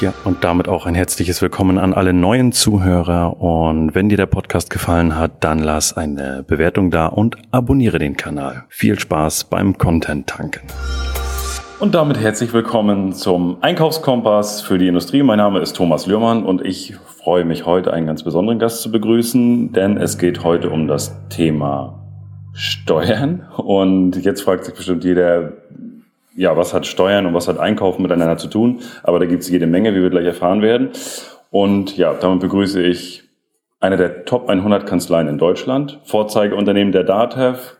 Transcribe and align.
Ja, 0.00 0.14
und 0.24 0.44
damit 0.44 0.68
auch 0.68 0.86
ein 0.86 0.94
herzliches 0.94 1.42
Willkommen 1.42 1.76
an 1.76 1.92
alle 1.92 2.12
neuen 2.12 2.52
Zuhörer. 2.52 3.40
Und 3.42 3.96
wenn 3.96 4.08
dir 4.08 4.16
der 4.16 4.26
Podcast 4.26 4.70
gefallen 4.70 5.16
hat, 5.16 5.42
dann 5.42 5.58
lass 5.58 5.96
eine 5.96 6.44
Bewertung 6.46 6.92
da 6.92 7.06
und 7.06 7.36
abonniere 7.50 7.98
den 7.98 8.16
Kanal. 8.16 8.64
Viel 8.68 8.96
Spaß 8.96 9.44
beim 9.44 9.76
Content 9.76 10.28
tanken. 10.28 10.60
Und 11.80 11.96
damit 11.96 12.20
herzlich 12.20 12.52
willkommen 12.52 13.12
zum 13.12 13.56
Einkaufskompass 13.60 14.62
für 14.62 14.78
die 14.78 14.86
Industrie. 14.86 15.24
Mein 15.24 15.38
Name 15.38 15.58
ist 15.58 15.74
Thomas 15.74 16.06
Lührmann 16.06 16.44
und 16.44 16.64
ich 16.64 16.94
freue 17.04 17.44
mich 17.44 17.66
heute 17.66 17.92
einen 17.92 18.06
ganz 18.06 18.22
besonderen 18.22 18.60
Gast 18.60 18.82
zu 18.82 18.92
begrüßen, 18.92 19.72
denn 19.72 19.96
es 19.96 20.16
geht 20.16 20.44
heute 20.44 20.70
um 20.70 20.86
das 20.86 21.16
Thema 21.28 21.98
Steuern. 22.52 23.48
Und 23.56 24.14
jetzt 24.24 24.42
fragt 24.42 24.64
sich 24.64 24.74
bestimmt 24.74 25.02
jeder, 25.02 25.54
ja, 26.38 26.56
was 26.56 26.72
hat 26.72 26.86
Steuern 26.86 27.26
und 27.26 27.34
was 27.34 27.48
hat 27.48 27.58
Einkaufen 27.58 28.00
miteinander 28.00 28.38
zu 28.38 28.46
tun? 28.46 28.78
Aber 29.02 29.18
da 29.18 29.26
gibt 29.26 29.42
es 29.42 29.50
jede 29.50 29.66
Menge, 29.66 29.92
wie 29.94 30.02
wir 30.02 30.10
gleich 30.10 30.24
erfahren 30.24 30.62
werden. 30.62 30.90
Und 31.50 31.96
ja, 31.96 32.14
damit 32.14 32.40
begrüße 32.40 32.80
ich 32.80 33.24
eine 33.80 33.96
der 33.96 34.24
Top 34.24 34.48
100 34.48 34.86
Kanzleien 34.86 35.26
in 35.26 35.38
Deutschland, 35.38 35.98
Vorzeigeunternehmen 36.04 36.92
der 36.92 37.02
DATEV. 37.02 37.76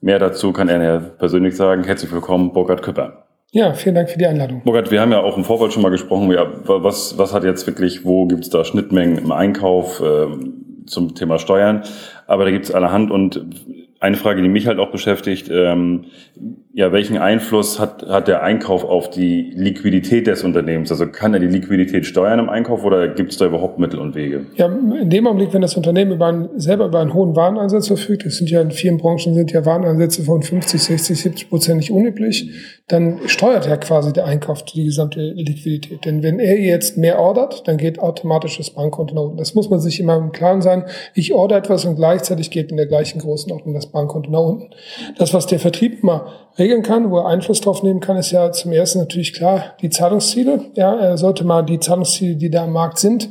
Mehr 0.00 0.18
dazu 0.18 0.52
kann 0.52 0.70
er 0.70 0.82
ja 0.82 0.98
persönlich 1.00 1.54
sagen. 1.56 1.84
Herzlich 1.84 2.10
willkommen, 2.10 2.52
Burkhard 2.52 2.82
Küpper. 2.82 3.24
Ja, 3.50 3.74
vielen 3.74 3.94
Dank 3.94 4.08
für 4.08 4.18
die 4.18 4.26
Einladung. 4.26 4.62
Burkhard, 4.64 4.90
wir 4.90 5.02
haben 5.02 5.12
ja 5.12 5.20
auch 5.20 5.36
im 5.36 5.44
Vorfeld 5.44 5.74
schon 5.74 5.82
mal 5.82 5.90
gesprochen, 5.90 6.30
ja, 6.30 6.46
was, 6.64 7.18
was 7.18 7.34
hat 7.34 7.44
jetzt 7.44 7.66
wirklich, 7.66 8.06
wo 8.06 8.26
gibt 8.26 8.44
es 8.44 8.50
da 8.50 8.64
Schnittmengen 8.64 9.18
im 9.18 9.32
Einkauf 9.32 10.00
äh, 10.00 10.28
zum 10.86 11.14
Thema 11.14 11.38
Steuern? 11.38 11.82
Aber 12.26 12.44
da 12.44 12.50
gibt 12.50 12.66
es 12.66 12.70
allerhand 12.72 13.10
und 13.10 13.44
eine 14.00 14.16
Frage, 14.16 14.42
die 14.42 14.48
mich 14.48 14.66
halt 14.66 14.78
auch 14.78 14.90
beschäftigt, 14.90 15.50
ähm, 15.50 16.04
ja, 16.72 16.92
welchen 16.92 17.18
Einfluss 17.18 17.80
hat, 17.80 18.06
hat 18.06 18.28
der 18.28 18.44
Einkauf 18.44 18.84
auf 18.84 19.10
die 19.10 19.50
Liquidität 19.56 20.28
des 20.28 20.44
Unternehmens? 20.44 20.92
Also 20.92 21.08
kann 21.08 21.34
er 21.34 21.40
die 21.40 21.48
Liquidität 21.48 22.06
steuern 22.06 22.38
im 22.38 22.48
Einkauf 22.48 22.84
oder 22.84 23.08
gibt 23.08 23.32
es 23.32 23.38
da 23.38 23.46
überhaupt 23.46 23.80
Mittel 23.80 23.98
und 23.98 24.14
Wege? 24.14 24.46
Ja, 24.54 24.66
in 24.66 25.10
dem 25.10 25.26
Augenblick, 25.26 25.52
wenn 25.52 25.62
das 25.62 25.76
Unternehmen 25.76 26.12
über 26.12 26.26
einen, 26.26 26.48
selber 26.60 26.86
über 26.86 27.00
einen 27.00 27.12
hohen 27.12 27.34
Wareneinsatz 27.34 27.88
verfügt, 27.88 28.24
das 28.24 28.36
sind 28.36 28.48
ja 28.50 28.60
in 28.60 28.70
vielen 28.70 28.98
Branchen 28.98 29.34
sind 29.34 29.50
ja 29.50 29.66
Wareneinsätze 29.66 30.22
von 30.22 30.42
50, 30.42 30.80
60, 30.80 31.20
70 31.20 31.50
Prozent 31.50 31.78
nicht 31.78 31.90
unüblich, 31.90 32.50
dann 32.86 33.18
steuert 33.26 33.66
ja 33.66 33.76
quasi 33.76 34.12
der 34.12 34.26
Einkauf 34.26 34.64
die 34.64 34.84
gesamte 34.84 35.20
Liquidität. 35.20 36.04
Denn 36.04 36.22
wenn 36.22 36.38
er 36.38 36.60
jetzt 36.60 36.96
mehr 36.96 37.18
ordert, 37.18 37.66
dann 37.66 37.76
geht 37.76 37.98
automatisch 37.98 38.58
das 38.58 38.70
Bankkonto 38.70 39.16
nach 39.16 39.22
unten. 39.22 39.38
Das 39.38 39.56
muss 39.56 39.68
man 39.68 39.80
sich 39.80 39.98
immer 39.98 40.16
im 40.16 40.30
Klaren 40.30 40.62
sein. 40.62 40.84
Ich 41.14 41.34
order 41.34 41.56
etwas 41.56 41.84
und 41.84 41.96
gleichzeitig 41.96 42.50
geht 42.52 42.70
in 42.70 42.76
der 42.76 42.86
gleichen 42.86 43.18
Größenordnung 43.20 43.74
das 43.74 43.87
Bankkonto 43.92 44.30
nach 44.30 44.40
unten. 44.40 44.70
Das, 45.18 45.34
was 45.34 45.46
der 45.46 45.58
Vertrieb 45.58 46.02
mal 46.02 46.26
regeln 46.58 46.82
kann, 46.82 47.10
wo 47.10 47.18
er 47.18 47.26
Einfluss 47.26 47.60
drauf 47.60 47.82
nehmen 47.82 48.00
kann, 48.00 48.16
ist 48.16 48.30
ja 48.30 48.50
zum 48.52 48.72
ersten 48.72 48.98
natürlich 48.98 49.32
klar 49.32 49.76
die 49.80 49.90
Zahlungsziele. 49.90 50.66
Ja, 50.74 50.94
er 50.94 51.18
sollte 51.18 51.44
mal 51.44 51.62
die 51.62 51.80
Zahlungsziele, 51.80 52.36
die 52.36 52.50
da 52.50 52.64
am 52.64 52.72
Markt 52.72 52.98
sind, 52.98 53.28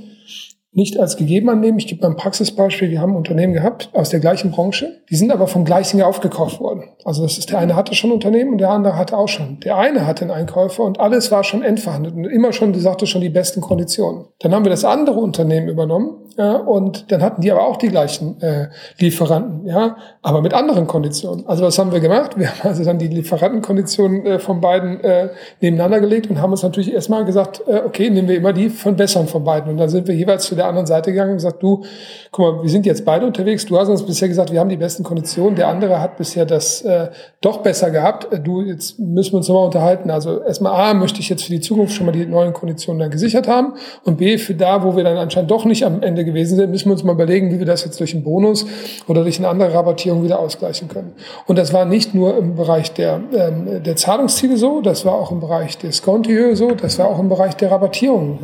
nicht 0.71 0.99
als 0.99 1.17
gegeben 1.17 1.49
annehmen. 1.49 1.79
Ich 1.79 1.87
gebe 1.87 2.01
mal 2.01 2.09
ein 2.09 2.17
Praxisbeispiel. 2.17 2.89
Wir 2.89 3.01
haben 3.01 3.15
Unternehmen 3.15 3.53
gehabt 3.53 3.89
aus 3.93 4.09
der 4.09 4.19
gleichen 4.19 4.51
Branche. 4.51 5.01
Die 5.09 5.15
sind 5.15 5.31
aber 5.31 5.47
vom 5.47 5.65
gleichen 5.65 5.97
Jahr 5.97 6.09
aufgekauft 6.09 6.59
worden. 6.59 6.83
Also 7.03 7.23
das 7.23 7.37
ist 7.37 7.49
der 7.49 7.59
eine 7.59 7.75
hatte 7.75 7.95
schon 7.95 8.11
ein 8.11 8.13
Unternehmen 8.13 8.51
und 8.51 8.57
der 8.59 8.69
andere 8.69 8.97
hatte 8.97 9.17
auch 9.17 9.27
schon. 9.27 9.59
Der 9.61 9.77
eine 9.77 10.05
hatte 10.05 10.23
einen 10.23 10.31
Einkäufer 10.31 10.83
und 10.83 10.99
alles 10.99 11.31
war 11.31 11.43
schon 11.43 11.63
endverhandelt 11.63 12.15
und 12.15 12.25
immer 12.25 12.53
schon, 12.53 12.73
die 12.73 12.79
sagte 12.79 13.07
schon 13.07 13.21
die 13.21 13.29
besten 13.29 13.61
Konditionen. 13.61 14.25
Dann 14.39 14.53
haben 14.53 14.65
wir 14.65 14.69
das 14.69 14.85
andere 14.85 15.19
Unternehmen 15.19 15.69
übernommen 15.69 16.27
ja, 16.37 16.57
und 16.57 17.11
dann 17.11 17.23
hatten 17.23 17.41
die 17.41 17.51
aber 17.51 17.65
auch 17.65 17.77
die 17.77 17.87
gleichen 17.87 18.39
äh, 18.41 18.67
Lieferanten, 18.99 19.65
ja, 19.65 19.97
aber 20.21 20.43
mit 20.43 20.53
anderen 20.53 20.85
Konditionen. 20.85 21.47
Also 21.47 21.63
was 21.63 21.79
haben 21.79 21.91
wir 21.91 21.99
gemacht? 21.99 22.37
Wir 22.37 22.49
haben 22.49 22.69
also 22.69 22.83
dann 22.83 22.99
die 22.99 23.07
Lieferantenkonditionen 23.07 24.25
äh, 24.25 24.39
von 24.39 24.61
beiden 24.61 25.01
äh, 25.01 25.29
nebeneinander 25.61 25.99
gelegt 25.99 26.29
und 26.29 26.39
haben 26.39 26.51
uns 26.51 26.61
natürlich 26.61 26.93
erstmal 26.93 27.25
gesagt, 27.25 27.63
äh, 27.65 27.81
okay, 27.83 28.11
nehmen 28.11 28.27
wir 28.27 28.37
immer 28.37 28.53
die 28.53 28.69
von 28.69 28.95
besseren 28.95 29.27
von 29.27 29.43
beiden. 29.43 29.71
Und 29.71 29.77
dann 29.77 29.89
sind 29.89 30.07
wir 30.07 30.13
jeweils 30.13 30.45
zu 30.45 30.53
der 30.53 30.66
anderen 30.67 30.87
Seite 30.87 31.11
gegangen 31.11 31.31
und 31.31 31.37
gesagt, 31.37 31.61
du, 31.61 31.83
guck 32.31 32.55
mal, 32.55 32.63
wir 32.63 32.69
sind 32.69 32.85
jetzt 32.85 33.05
beide 33.05 33.25
unterwegs. 33.25 33.65
Du 33.65 33.77
hast 33.77 33.89
uns 33.89 34.03
bisher 34.03 34.27
gesagt, 34.27 34.51
wir 34.51 34.59
haben 34.59 34.69
die 34.69 34.77
besten 34.77 35.03
Konditionen. 35.03 35.55
Der 35.55 35.67
andere 35.67 36.01
hat 36.01 36.17
bisher 36.17 36.45
das 36.45 36.81
äh, 36.81 37.09
doch 37.41 37.57
besser 37.57 37.91
gehabt. 37.91 38.31
Äh, 38.31 38.39
du, 38.39 38.61
jetzt 38.61 38.99
müssen 38.99 39.33
wir 39.33 39.37
uns 39.37 39.47
nochmal 39.47 39.65
unterhalten. 39.65 40.09
Also 40.09 40.41
erstmal 40.43 40.73
A, 40.73 40.93
möchte 40.93 41.19
ich 41.19 41.29
jetzt 41.29 41.43
für 41.43 41.51
die 41.51 41.61
Zukunft 41.61 41.93
schon 41.93 42.05
mal 42.05 42.11
die 42.11 42.25
neuen 42.25 42.53
Konditionen 42.53 42.99
dann 42.99 43.11
gesichert 43.11 43.47
haben. 43.47 43.73
Und 44.03 44.17
B, 44.17 44.37
für 44.37 44.53
da, 44.53 44.83
wo 44.83 44.95
wir 44.95 45.03
dann 45.03 45.17
anscheinend 45.17 45.51
doch 45.51 45.65
nicht 45.65 45.85
am 45.85 46.01
Ende 46.01 46.25
gewesen 46.25 46.55
sind, 46.57 46.71
müssen 46.71 46.89
wir 46.89 46.93
uns 46.93 47.03
mal 47.03 47.13
überlegen, 47.13 47.51
wie 47.51 47.59
wir 47.59 47.65
das 47.65 47.83
jetzt 47.85 47.99
durch 47.99 48.13
einen 48.13 48.23
Bonus 48.23 48.65
oder 49.07 49.23
durch 49.23 49.39
eine 49.39 49.47
andere 49.47 49.73
Rabattierung 49.73 50.23
wieder 50.23 50.39
ausgleichen 50.39 50.87
können. 50.87 51.13
Und 51.45 51.57
das 51.57 51.73
war 51.73 51.85
nicht 51.85 52.13
nur 52.13 52.37
im 52.37 52.55
Bereich 52.55 52.93
der, 52.93 53.21
ähm, 53.33 53.83
der 53.83 53.95
Zahlungsziele 53.95 54.57
so, 54.57 54.81
das 54.81 55.05
war 55.05 55.13
auch 55.13 55.31
im 55.31 55.39
Bereich 55.39 55.77
der 55.77 55.91
Scontihöhe 55.91 56.55
so, 56.55 56.71
das 56.71 56.99
war 56.99 57.07
auch 57.07 57.19
im 57.19 57.29
Bereich 57.29 57.55
der 57.55 57.71
Rabattierung, 57.71 58.39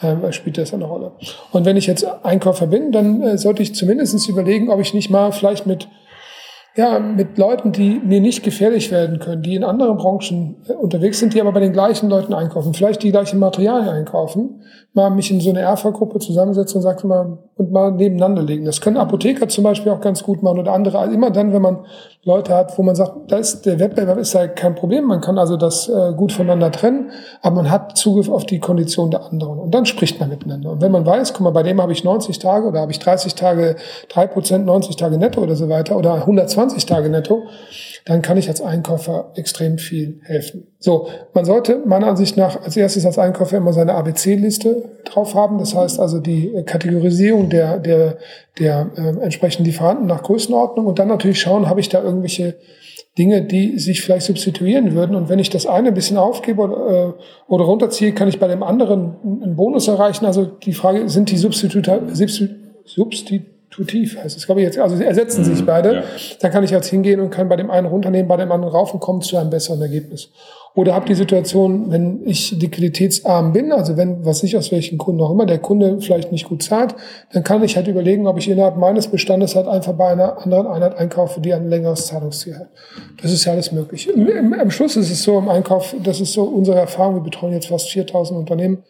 äh, 0.00 0.06
äh, 0.06 0.32
spielt 0.32 0.58
das 0.58 0.72
eine 0.72 0.84
Rolle. 0.84 1.12
Und 1.50 1.64
wenn 1.64 1.76
ich 1.76 1.86
jetzt 1.86 2.06
Einkäufer 2.24 2.66
bin, 2.66 2.92
dann 2.92 3.22
äh, 3.22 3.38
sollte 3.38 3.62
ich 3.62 3.74
zumindest 3.74 4.28
überlegen, 4.28 4.70
ob 4.70 4.80
ich 4.80 4.94
nicht 4.94 5.10
mal 5.10 5.32
vielleicht 5.32 5.66
mit 5.66 5.88
ja, 6.74 6.98
mit 6.98 7.36
Leuten, 7.36 7.72
die 7.72 8.00
mir 8.02 8.20
nicht 8.20 8.42
gefährlich 8.42 8.90
werden 8.90 9.18
können, 9.18 9.42
die 9.42 9.54
in 9.54 9.64
anderen 9.64 9.96
Branchen 9.98 10.56
äh, 10.66 10.72
unterwegs 10.72 11.18
sind, 11.18 11.34
die 11.34 11.40
aber 11.40 11.52
bei 11.52 11.60
den 11.60 11.72
gleichen 11.72 12.08
Leuten 12.08 12.32
einkaufen, 12.32 12.72
vielleicht 12.72 13.02
die 13.02 13.10
gleichen 13.10 13.38
Materialien 13.38 13.90
einkaufen, 13.90 14.62
mal 14.94 15.10
mich 15.10 15.30
in 15.30 15.40
so 15.40 15.50
eine 15.50 15.60
Erfa-Gruppe 15.60 16.18
zusammensetzen 16.18 16.76
und 16.76 16.82
sagt 16.82 17.04
mal, 17.04 17.38
und 17.56 17.72
mal 17.72 17.92
nebeneinander 17.92 18.42
legen. 18.42 18.64
Das 18.64 18.80
können 18.80 18.96
Apotheker 18.96 19.48
zum 19.48 19.64
Beispiel 19.64 19.92
auch 19.92 20.00
ganz 20.00 20.22
gut 20.22 20.42
machen 20.42 20.58
oder 20.58 20.72
andere. 20.72 20.98
Also 20.98 21.14
immer 21.14 21.30
dann, 21.30 21.52
wenn 21.52 21.62
man 21.62 21.86
Leute 22.24 22.54
hat, 22.54 22.76
wo 22.76 22.82
man 22.82 22.94
sagt, 22.94 23.30
da 23.30 23.38
ist 23.38 23.64
der 23.64 23.78
Wettbewerb 23.78 24.18
ist 24.18 24.34
ja 24.34 24.46
kein 24.48 24.74
Problem. 24.74 25.06
Man 25.06 25.20
kann 25.20 25.38
also 25.38 25.56
das 25.56 25.88
äh, 25.88 26.12
gut 26.14 26.32
voneinander 26.32 26.70
trennen, 26.70 27.10
aber 27.40 27.56
man 27.56 27.70
hat 27.70 27.96
Zugriff 27.96 28.28
auf 28.28 28.44
die 28.44 28.58
Kondition 28.58 29.10
der 29.10 29.24
anderen. 29.24 29.58
Und 29.58 29.74
dann 29.74 29.86
spricht 29.86 30.20
man 30.20 30.28
miteinander. 30.28 30.72
Und 30.72 30.82
wenn 30.82 30.92
man 30.92 31.06
weiß, 31.06 31.32
guck 31.32 31.42
mal, 31.42 31.50
bei 31.50 31.62
dem 31.62 31.80
habe 31.80 31.92
ich 31.92 32.04
90 32.04 32.38
Tage 32.38 32.66
oder 32.66 32.80
habe 32.80 32.92
ich 32.92 32.98
30 32.98 33.34
Tage, 33.34 33.76
3 34.08 34.26
Prozent, 34.26 34.66
90 34.66 34.96
Tage 34.96 35.16
netto 35.16 35.40
oder 35.40 35.56
so 35.56 35.68
weiter 35.68 35.96
oder 35.96 36.14
120 36.14 36.84
Tage 36.84 37.08
netto, 37.08 37.44
dann 38.04 38.22
kann 38.22 38.36
ich 38.36 38.48
als 38.48 38.60
Einkäufer 38.60 39.32
extrem 39.36 39.78
viel 39.78 40.20
helfen. 40.22 40.66
So, 40.78 41.08
man 41.34 41.44
sollte 41.44 41.80
meiner 41.86 42.08
Ansicht 42.08 42.36
nach 42.36 42.60
als 42.62 42.76
erstes 42.76 43.06
als 43.06 43.18
Einkäufer 43.18 43.58
immer 43.58 43.72
seine 43.72 43.94
ABC-Liste 43.94 44.90
drauf 45.04 45.34
haben. 45.34 45.58
Das 45.58 45.74
heißt 45.74 46.00
also 46.00 46.18
die 46.18 46.52
Kategorisierung 46.66 47.48
der, 47.50 47.78
der, 47.78 48.18
der 48.58 48.90
äh, 48.96 49.22
entsprechenden 49.22 49.66
Lieferanten 49.66 50.06
nach 50.06 50.22
Größenordnung 50.22 50.86
und 50.86 50.98
dann 50.98 51.08
natürlich 51.08 51.40
schauen, 51.40 51.68
habe 51.68 51.80
ich 51.80 51.88
da 51.88 52.02
irgendwelche 52.02 52.56
Dinge, 53.18 53.42
die 53.42 53.78
sich 53.78 54.00
vielleicht 54.00 54.26
substituieren 54.26 54.94
würden. 54.94 55.14
Und 55.14 55.28
wenn 55.28 55.38
ich 55.38 55.50
das 55.50 55.66
eine 55.66 55.88
ein 55.88 55.94
bisschen 55.94 56.16
aufgebe 56.16 56.62
oder, 56.62 57.08
äh, 57.08 57.12
oder 57.46 57.64
runterziehe, 57.64 58.12
kann 58.12 58.28
ich 58.28 58.40
bei 58.40 58.48
dem 58.48 58.62
anderen 58.62 59.16
einen 59.42 59.54
Bonus 59.54 59.86
erreichen. 59.86 60.24
Also 60.24 60.46
die 60.46 60.72
Frage, 60.72 61.08
sind 61.08 61.30
die 61.30 61.36
Substituta, 61.36 62.00
Substitut 63.72 63.88
Tutiv 63.88 64.18
heißt 64.22 64.36
es, 64.36 64.46
glaube 64.46 64.60
ich 64.60 64.66
jetzt. 64.66 64.78
Also 64.78 64.96
sie 64.96 65.04
ersetzen 65.04 65.44
sich 65.44 65.60
mhm, 65.60 65.66
beide. 65.66 65.94
Ja. 65.94 66.02
Dann 66.40 66.50
kann 66.50 66.64
ich 66.64 66.70
jetzt 66.70 66.88
hingehen 66.88 67.20
und 67.20 67.30
kann 67.30 67.48
bei 67.48 67.56
dem 67.56 67.70
einen 67.70 67.86
runternehmen, 67.86 68.28
bei 68.28 68.36
dem 68.36 68.52
anderen 68.52 68.72
rauf 68.72 68.92
und 68.94 69.00
komme 69.00 69.20
zu 69.20 69.36
einem 69.36 69.50
besseren 69.50 69.80
Ergebnis. 69.80 70.30
Oder 70.74 70.94
habe 70.94 71.06
die 71.06 71.14
Situation, 71.14 71.90
wenn 71.90 72.22
ich 72.24 72.52
liquiditätsarm 72.52 73.52
bin, 73.52 73.72
also 73.72 73.98
wenn, 73.98 74.24
was 74.24 74.42
ich 74.42 74.56
aus 74.56 74.72
welchen 74.72 74.96
Gründen 74.96 75.20
auch 75.20 75.30
immer, 75.30 75.44
der 75.44 75.58
Kunde 75.58 76.00
vielleicht 76.00 76.32
nicht 76.32 76.48
gut 76.48 76.62
zahlt, 76.62 76.94
dann 77.32 77.44
kann 77.44 77.62
ich 77.62 77.76
halt 77.76 77.88
überlegen, 77.88 78.26
ob 78.26 78.38
ich 78.38 78.48
innerhalb 78.48 78.78
meines 78.78 79.08
Bestandes 79.08 79.54
halt 79.54 79.68
einfach 79.68 79.92
bei 79.92 80.08
einer 80.08 80.38
anderen 80.38 80.66
Einheit 80.66 80.96
einkaufe, 80.96 81.42
die 81.42 81.52
ein 81.52 81.68
längeres 81.68 82.06
Zahlungsziel 82.06 82.58
hat. 82.58 82.68
Das 83.20 83.32
ist 83.32 83.44
ja 83.44 83.52
alles 83.52 83.70
möglich. 83.70 84.08
Im, 84.08 84.54
Am 84.54 84.70
Schluss 84.70 84.96
ist 84.96 85.10
es 85.10 85.22
so 85.22 85.36
im 85.38 85.50
Einkauf, 85.50 85.94
das 86.02 86.20
ist 86.20 86.32
so 86.32 86.44
unsere 86.44 86.78
Erfahrung, 86.78 87.16
wir 87.16 87.22
betreuen 87.22 87.52
jetzt 87.52 87.66
fast 87.66 87.90
4000 87.90 88.38
Unternehmen, 88.38 88.82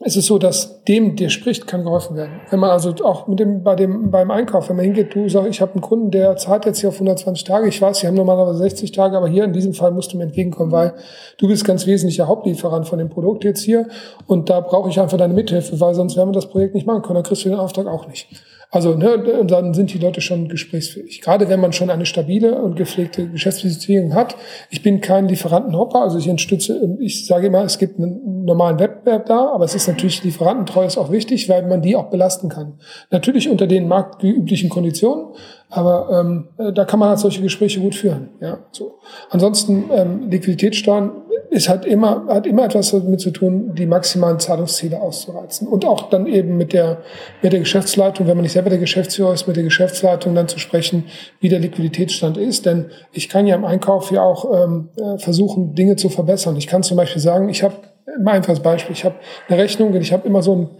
es 0.00 0.16
ist 0.16 0.26
so, 0.26 0.38
dass 0.38 0.82
dem, 0.84 1.14
der 1.14 1.28
spricht, 1.28 1.68
kann 1.68 1.84
geholfen 1.84 2.16
werden. 2.16 2.40
Wenn 2.50 2.58
man 2.58 2.70
also 2.70 2.92
auch 3.04 3.28
mit 3.28 3.38
dem, 3.38 3.62
bei 3.62 3.76
dem, 3.76 4.10
beim 4.10 4.32
Einkauf, 4.32 4.68
wenn 4.68 4.74
man 4.74 4.84
hingeht, 4.84 5.14
du 5.14 5.28
sagst, 5.28 5.48
ich 5.48 5.60
habe 5.60 5.72
einen 5.74 5.82
Kunden, 5.82 6.10
der 6.10 6.36
zahlt 6.36 6.66
jetzt 6.66 6.80
hier 6.80 6.88
auf 6.88 6.96
120 6.96 7.44
Tage. 7.44 7.68
Ich 7.68 7.80
weiß, 7.80 7.98
sie 7.98 8.08
haben 8.08 8.16
normalerweise 8.16 8.58
60 8.58 8.90
Tage, 8.90 9.16
aber 9.16 9.28
hier 9.28 9.44
in 9.44 9.52
diesem 9.52 9.72
Fall 9.72 9.92
musst 9.92 10.12
du 10.12 10.16
mir 10.16 10.24
entgegenkommen, 10.24 10.72
weil 10.72 10.94
du 11.38 11.46
bist 11.46 11.64
ganz 11.64 11.86
wesentlicher 11.86 12.26
Hauptlieferant 12.26 12.88
von 12.88 12.98
dem 12.98 13.08
Produkt 13.08 13.44
jetzt 13.44 13.62
hier 13.62 13.86
und 14.26 14.50
da 14.50 14.60
brauche 14.60 14.90
ich 14.90 14.98
einfach 14.98 15.16
deine 15.16 15.32
Mithilfe, 15.32 15.78
weil 15.78 15.94
sonst 15.94 16.16
werden 16.16 16.30
wir 16.30 16.34
das 16.34 16.48
Projekt 16.48 16.74
nicht 16.74 16.88
machen 16.88 17.02
können. 17.02 17.14
Dann 17.14 17.24
kriegst 17.24 17.44
du 17.44 17.50
den 17.50 17.58
Auftrag 17.58 17.86
auch 17.86 18.08
nicht. 18.08 18.28
Also 18.74 18.96
ne, 18.96 19.44
dann 19.46 19.72
sind 19.72 19.94
die 19.94 19.98
Leute 19.98 20.20
schon 20.20 20.48
gesprächsfähig. 20.48 21.20
Gerade 21.20 21.48
wenn 21.48 21.60
man 21.60 21.72
schon 21.72 21.90
eine 21.90 22.06
stabile 22.06 22.60
und 22.60 22.74
gepflegte 22.74 23.28
Geschäftsbeziehung 23.28 24.14
hat. 24.14 24.34
Ich 24.68 24.82
bin 24.82 25.00
kein 25.00 25.28
Lieferantenhopper, 25.28 26.02
also 26.02 26.18
ich 26.18 26.28
unterstütze, 26.28 26.96
ich 26.98 27.24
sage 27.24 27.46
immer, 27.46 27.62
es 27.62 27.78
gibt 27.78 28.00
einen 28.00 28.44
normalen 28.44 28.80
Wettbewerb 28.80 29.26
da, 29.26 29.52
aber 29.52 29.64
es 29.64 29.76
ist 29.76 29.86
natürlich 29.86 30.24
Lieferantentreu 30.24 30.84
ist 30.84 30.98
auch 30.98 31.12
wichtig, 31.12 31.48
weil 31.48 31.64
man 31.68 31.82
die 31.82 31.94
auch 31.94 32.10
belasten 32.10 32.48
kann. 32.48 32.80
Natürlich 33.12 33.48
unter 33.48 33.68
den 33.68 33.86
marktüblichen 33.86 34.70
Konditionen, 34.70 35.26
aber 35.74 36.20
ähm, 36.20 36.48
da 36.74 36.84
kann 36.84 37.00
man 37.00 37.08
halt 37.08 37.18
solche 37.18 37.42
Gespräche 37.42 37.80
gut 37.80 37.96
führen. 37.96 38.28
Ja, 38.40 38.58
so. 38.70 38.94
Ansonsten 39.30 39.90
ähm, 39.92 40.30
Liquiditätssteuern 40.30 41.10
ist 41.50 41.68
halt 41.68 41.84
immer, 41.84 42.26
hat 42.28 42.46
immer 42.46 42.64
etwas 42.64 42.92
damit 42.92 43.20
zu 43.20 43.30
tun, 43.30 43.74
die 43.74 43.86
maximalen 43.86 44.38
Zahlungsziele 44.38 45.00
auszureizen. 45.00 45.66
Und 45.66 45.84
auch 45.84 46.10
dann 46.10 46.26
eben 46.26 46.56
mit 46.56 46.72
der, 46.72 46.98
mit 47.42 47.52
der 47.52 47.60
Geschäftsleitung, 47.60 48.26
wenn 48.26 48.36
man 48.36 48.42
nicht 48.42 48.52
selber 48.52 48.70
der 48.70 48.78
Geschäftsführer 48.78 49.32
ist, 49.32 49.46
mit 49.46 49.56
der 49.56 49.64
Geschäftsleitung 49.64 50.34
dann 50.34 50.46
zu 50.46 50.58
sprechen, 50.58 51.04
wie 51.40 51.48
der 51.48 51.58
Liquiditätsstand 51.58 52.36
ist. 52.36 52.66
Denn 52.66 52.86
ich 53.12 53.28
kann 53.28 53.46
ja 53.46 53.56
im 53.56 53.64
Einkauf 53.64 54.12
ja 54.12 54.22
auch 54.22 54.64
ähm, 54.64 54.90
äh, 54.96 55.18
versuchen, 55.18 55.74
Dinge 55.74 55.96
zu 55.96 56.08
verbessern. 56.08 56.56
Ich 56.56 56.68
kann 56.68 56.82
zum 56.84 56.96
Beispiel 56.96 57.22
sagen, 57.22 57.48
ich 57.48 57.62
habe 57.64 57.74
ein 58.06 58.28
einfaches 58.28 58.60
Beispiel. 58.60 58.94
Ich 58.94 59.04
habe 59.04 59.16
eine 59.48 59.58
Rechnung 59.58 59.92
und 59.92 60.00
ich 60.00 60.12
habe 60.12 60.26
immer 60.26 60.42
so 60.42 60.54
ein 60.54 60.70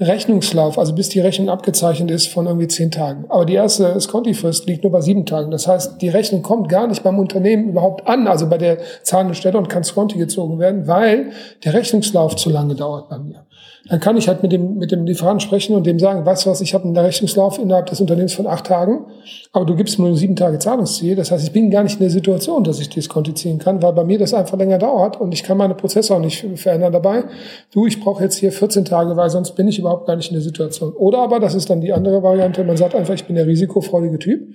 Rechnungslauf, 0.00 0.76
also 0.76 0.92
bis 0.92 1.08
die 1.08 1.20
Rechnung 1.20 1.48
abgezeichnet 1.48 2.10
ist, 2.10 2.26
von 2.26 2.46
irgendwie 2.46 2.66
zehn 2.66 2.90
Tagen. 2.90 3.26
Aber 3.28 3.44
die 3.44 3.54
erste 3.54 3.98
Sconti-Frist 4.00 4.66
liegt 4.66 4.82
nur 4.82 4.90
bei 4.90 5.00
sieben 5.00 5.24
Tagen. 5.24 5.52
Das 5.52 5.68
heißt, 5.68 6.02
die 6.02 6.08
Rechnung 6.08 6.42
kommt 6.42 6.68
gar 6.68 6.88
nicht 6.88 7.04
beim 7.04 7.18
Unternehmen 7.18 7.68
überhaupt 7.68 8.06
an, 8.08 8.26
also 8.26 8.48
bei 8.48 8.58
der 8.58 8.78
zahlenden 9.02 9.36
Stelle 9.36 9.56
und 9.56 9.68
kann 9.68 9.84
Sconti 9.84 10.18
gezogen 10.18 10.58
werden, 10.58 10.88
weil 10.88 11.30
der 11.64 11.74
Rechnungslauf 11.74 12.34
zu 12.34 12.50
lange 12.50 12.74
dauert 12.74 13.08
bei 13.08 13.18
mir 13.18 13.46
dann 13.86 14.00
kann 14.00 14.16
ich 14.16 14.28
halt 14.28 14.42
mit 14.42 14.50
dem, 14.50 14.78
mit 14.78 14.92
dem 14.92 15.04
Lieferanten 15.04 15.40
sprechen 15.40 15.76
und 15.76 15.84
dem 15.86 15.98
sagen, 15.98 16.24
weißt 16.24 16.46
du 16.46 16.50
was, 16.50 16.62
ich 16.62 16.72
habe 16.72 16.84
einen 16.84 16.96
Rechnungslauf 16.96 17.58
innerhalb 17.58 17.86
des 17.86 18.00
Unternehmens 18.00 18.32
von 18.32 18.46
acht 18.46 18.66
Tagen, 18.66 19.04
aber 19.52 19.66
du 19.66 19.76
gibst 19.76 19.98
mir 19.98 20.06
nur 20.06 20.16
sieben 20.16 20.36
Tage 20.36 20.58
Zahlungsziel. 20.58 21.16
Das 21.16 21.30
heißt, 21.30 21.44
ich 21.44 21.52
bin 21.52 21.70
gar 21.70 21.82
nicht 21.82 21.94
in 21.94 22.00
der 22.00 22.10
Situation, 22.10 22.64
dass 22.64 22.80
ich 22.80 22.88
das 22.88 23.10
kontizieren 23.10 23.58
kann, 23.58 23.82
weil 23.82 23.92
bei 23.92 24.04
mir 24.04 24.18
das 24.18 24.32
einfach 24.32 24.56
länger 24.56 24.78
dauert 24.78 25.20
und 25.20 25.34
ich 25.34 25.42
kann 25.42 25.58
meine 25.58 25.74
Prozesse 25.74 26.14
auch 26.14 26.20
nicht 26.20 26.46
verändern 26.56 26.92
dabei. 26.92 27.24
Du, 27.72 27.86
ich 27.86 28.00
brauche 28.00 28.22
jetzt 28.22 28.36
hier 28.36 28.52
14 28.52 28.86
Tage, 28.86 29.16
weil 29.18 29.28
sonst 29.28 29.52
bin 29.52 29.68
ich 29.68 29.78
überhaupt 29.78 30.06
gar 30.06 30.16
nicht 30.16 30.30
in 30.30 30.34
der 30.34 30.42
Situation. 30.42 30.92
Oder 30.92 31.18
aber, 31.18 31.38
das 31.38 31.54
ist 31.54 31.68
dann 31.68 31.82
die 31.82 31.92
andere 31.92 32.22
Variante, 32.22 32.64
man 32.64 32.78
sagt 32.78 32.94
einfach, 32.94 33.14
ich 33.14 33.26
bin 33.26 33.36
der 33.36 33.46
risikofreudige 33.46 34.18
Typ. 34.18 34.48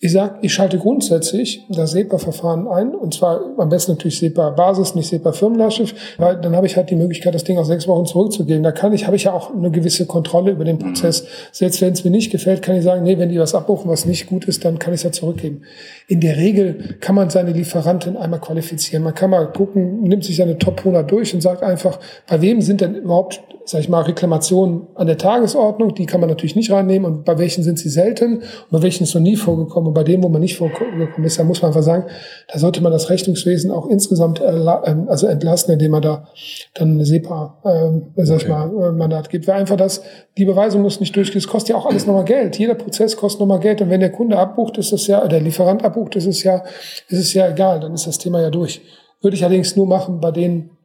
Ich 0.00 0.12
sage, 0.12 0.36
ich 0.42 0.54
schalte 0.54 0.78
grundsätzlich 0.78 1.66
das 1.68 1.90
SEPA-Verfahren 1.90 2.68
ein, 2.68 2.94
und 2.94 3.14
zwar 3.14 3.40
am 3.58 3.68
besten 3.68 3.92
natürlich 3.92 4.20
SEPA-Basis, 4.20 4.94
nicht 4.94 5.08
SEPA-Firmenlastschrift, 5.08 5.96
weil 6.18 6.40
dann 6.40 6.54
habe 6.54 6.68
ich 6.68 6.76
halt 6.76 6.90
die 6.90 6.94
Möglichkeit, 6.94 7.34
das 7.34 7.42
Ding 7.42 7.58
auf 7.58 7.66
sechs 7.66 7.88
Wochen 7.88 8.06
zurückzugeben. 8.06 8.62
Da 8.62 8.70
kann 8.70 8.92
ich, 8.92 9.06
habe 9.06 9.16
ich 9.16 9.24
ja 9.24 9.32
auch 9.32 9.52
eine 9.52 9.72
gewisse 9.72 10.06
Kontrolle 10.06 10.52
über 10.52 10.64
den 10.64 10.78
Prozess. 10.78 11.24
Selbst 11.50 11.80
wenn 11.80 11.94
es 11.94 12.04
mir 12.04 12.12
nicht 12.12 12.30
gefällt, 12.30 12.62
kann 12.62 12.76
ich 12.76 12.84
sagen, 12.84 13.02
nee, 13.02 13.18
wenn 13.18 13.28
die 13.28 13.40
was 13.40 13.56
abbuchen, 13.56 13.90
was 13.90 14.06
nicht 14.06 14.28
gut 14.28 14.44
ist, 14.44 14.64
dann 14.64 14.78
kann 14.78 14.94
ich 14.94 15.00
es 15.00 15.02
ja 15.04 15.10
zurückgeben. 15.10 15.62
In 16.06 16.20
der 16.20 16.36
Regel 16.36 16.96
kann 17.00 17.16
man 17.16 17.28
seine 17.28 17.50
Lieferanten 17.50 18.16
einmal 18.16 18.40
qualifizieren. 18.40 19.02
Man 19.02 19.16
kann 19.16 19.30
mal 19.30 19.50
gucken, 19.50 20.04
nimmt 20.04 20.22
sich 20.22 20.36
seine 20.36 20.58
Top 20.58 20.78
100 20.78 21.10
durch 21.10 21.34
und 21.34 21.40
sagt 21.40 21.64
einfach, 21.64 21.98
bei 22.28 22.40
wem 22.40 22.62
sind 22.62 22.82
denn 22.82 22.94
überhaupt 22.94 23.42
sag 23.68 23.80
ich 23.80 23.88
mal, 23.88 24.00
Reklamationen 24.00 24.86
an 24.94 25.06
der 25.06 25.18
Tagesordnung, 25.18 25.94
die 25.94 26.06
kann 26.06 26.20
man 26.20 26.30
natürlich 26.30 26.56
nicht 26.56 26.70
reinnehmen 26.70 27.04
und 27.04 27.24
bei 27.24 27.38
welchen 27.38 27.62
sind 27.62 27.78
sie 27.78 27.90
selten 27.90 28.38
und 28.38 28.70
bei 28.70 28.82
welchen 28.82 29.04
ist 29.04 29.14
noch 29.14 29.20
nie 29.20 29.36
vorgekommen 29.36 29.87
und 29.88 29.94
bei 29.94 30.04
dem, 30.04 30.22
wo 30.22 30.28
man 30.28 30.40
nicht 30.40 30.56
vorgekommen 30.56 31.24
ist, 31.24 31.38
da 31.38 31.44
muss 31.44 31.62
man 31.62 31.70
einfach 31.70 31.82
sagen, 31.82 32.04
da 32.52 32.58
sollte 32.58 32.82
man 32.82 32.92
das 32.92 33.10
Rechnungswesen 33.10 33.70
auch 33.70 33.88
insgesamt 33.88 34.40
ähm, 34.40 35.08
also 35.08 35.26
entlasten, 35.26 35.72
indem 35.72 35.92
man 35.92 36.02
da 36.02 36.28
dann 36.74 36.92
eine 36.92 37.04
SEPA, 37.04 38.02
äh, 38.16 38.24
sag 38.24 38.42
ich 38.42 38.48
mal, 38.48 38.68
äh, 38.68 38.92
Mandat 38.92 39.30
gibt. 39.30 39.48
Weil 39.48 39.60
einfach 39.60 39.76
das, 39.76 40.02
die 40.36 40.44
Beweisung 40.44 40.82
muss 40.82 41.00
nicht 41.00 41.16
durchgehen, 41.16 41.38
es 41.38 41.48
kostet 41.48 41.70
ja 41.70 41.76
auch 41.76 41.86
alles 41.86 42.06
nochmal 42.06 42.24
Geld. 42.24 42.58
Jeder 42.58 42.74
Prozess 42.74 43.16
kostet 43.16 43.40
nochmal 43.40 43.60
Geld 43.60 43.80
und 43.80 43.90
wenn 43.90 44.00
der 44.00 44.12
Kunde 44.12 44.38
abbucht, 44.38 44.78
ist 44.78 44.92
das 44.92 45.06
ja, 45.06 45.26
der 45.26 45.40
Lieferant 45.40 45.84
abbucht, 45.84 46.16
ist 46.16 46.26
es 46.26 46.42
ja, 46.42 46.62
ist 47.08 47.18
es 47.18 47.34
ja 47.34 47.48
egal, 47.48 47.80
dann 47.80 47.94
ist 47.94 48.06
das 48.06 48.18
Thema 48.18 48.40
ja 48.40 48.50
durch. 48.50 48.80
Würde 49.20 49.36
ich 49.36 49.44
allerdings 49.44 49.74
nur 49.74 49.86
machen 49.86 50.20
bei 50.20 50.30
denen, 50.30 50.77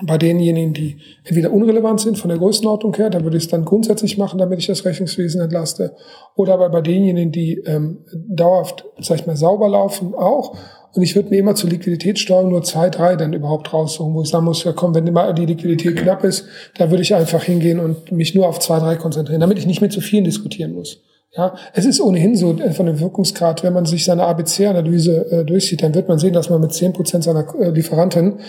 bei 0.00 0.16
denjenigen, 0.16 0.74
die 0.74 0.96
entweder 1.24 1.52
unrelevant 1.52 2.00
sind 2.00 2.18
von 2.18 2.28
der 2.28 2.38
Größenordnung 2.38 2.94
her, 2.94 3.10
da 3.10 3.24
würde 3.24 3.36
ich 3.36 3.44
es 3.44 3.50
dann 3.50 3.64
grundsätzlich 3.64 4.16
machen, 4.16 4.38
damit 4.38 4.60
ich 4.60 4.66
das 4.66 4.84
Rechnungswesen 4.84 5.40
entlaste. 5.40 5.96
Oder 6.36 6.54
aber 6.54 6.68
bei 6.68 6.80
denjenigen, 6.82 7.32
die 7.32 7.54
ähm, 7.66 7.98
dauerhaft, 8.12 8.84
sag 9.00 9.20
ich 9.20 9.26
mal, 9.26 9.36
sauber 9.36 9.68
laufen, 9.68 10.14
auch. 10.14 10.56
Und 10.94 11.02
ich 11.02 11.16
würde 11.16 11.30
mir 11.30 11.38
immer 11.38 11.56
zur 11.56 11.70
Liquiditätssteuerung 11.70 12.50
nur 12.50 12.62
zwei, 12.62 12.90
drei 12.90 13.16
dann 13.16 13.32
überhaupt 13.32 13.72
raussuchen, 13.72 14.14
wo 14.14 14.22
ich 14.22 14.28
sagen 14.28 14.44
muss, 14.44 14.62
ja 14.62 14.72
komm, 14.72 14.94
wenn 14.94 15.06
immer 15.06 15.32
die 15.32 15.46
Liquidität 15.46 15.96
knapp 15.96 16.22
ist, 16.22 16.46
da 16.76 16.90
würde 16.90 17.02
ich 17.02 17.14
einfach 17.14 17.42
hingehen 17.42 17.80
und 17.80 18.12
mich 18.12 18.34
nur 18.34 18.48
auf 18.48 18.60
zwei, 18.60 18.78
drei 18.78 18.96
konzentrieren, 18.96 19.40
damit 19.40 19.58
ich 19.58 19.66
nicht 19.66 19.80
mit 19.80 19.92
zu 19.92 20.00
vielen 20.00 20.24
diskutieren 20.24 20.74
muss. 20.74 21.02
Ja, 21.32 21.54
es 21.74 21.84
ist 21.84 22.00
ohnehin 22.00 22.34
so 22.36 22.56
äh, 22.58 22.72
von 22.72 22.86
dem 22.86 23.00
Wirkungsgrad, 23.00 23.62
wenn 23.62 23.74
man 23.74 23.84
sich 23.84 24.04
seine 24.04 24.24
ABC-Analyse 24.24 25.30
äh, 25.30 25.44
durchsieht, 25.44 25.82
dann 25.82 25.94
wird 25.94 26.08
man 26.08 26.18
sehen, 26.18 26.32
dass 26.32 26.48
man 26.48 26.60
mit 26.60 26.72
zehn 26.72 26.94
Prozent 26.94 27.24
seiner 27.24 27.46
äh, 27.60 27.68
Lieferanten 27.68 28.40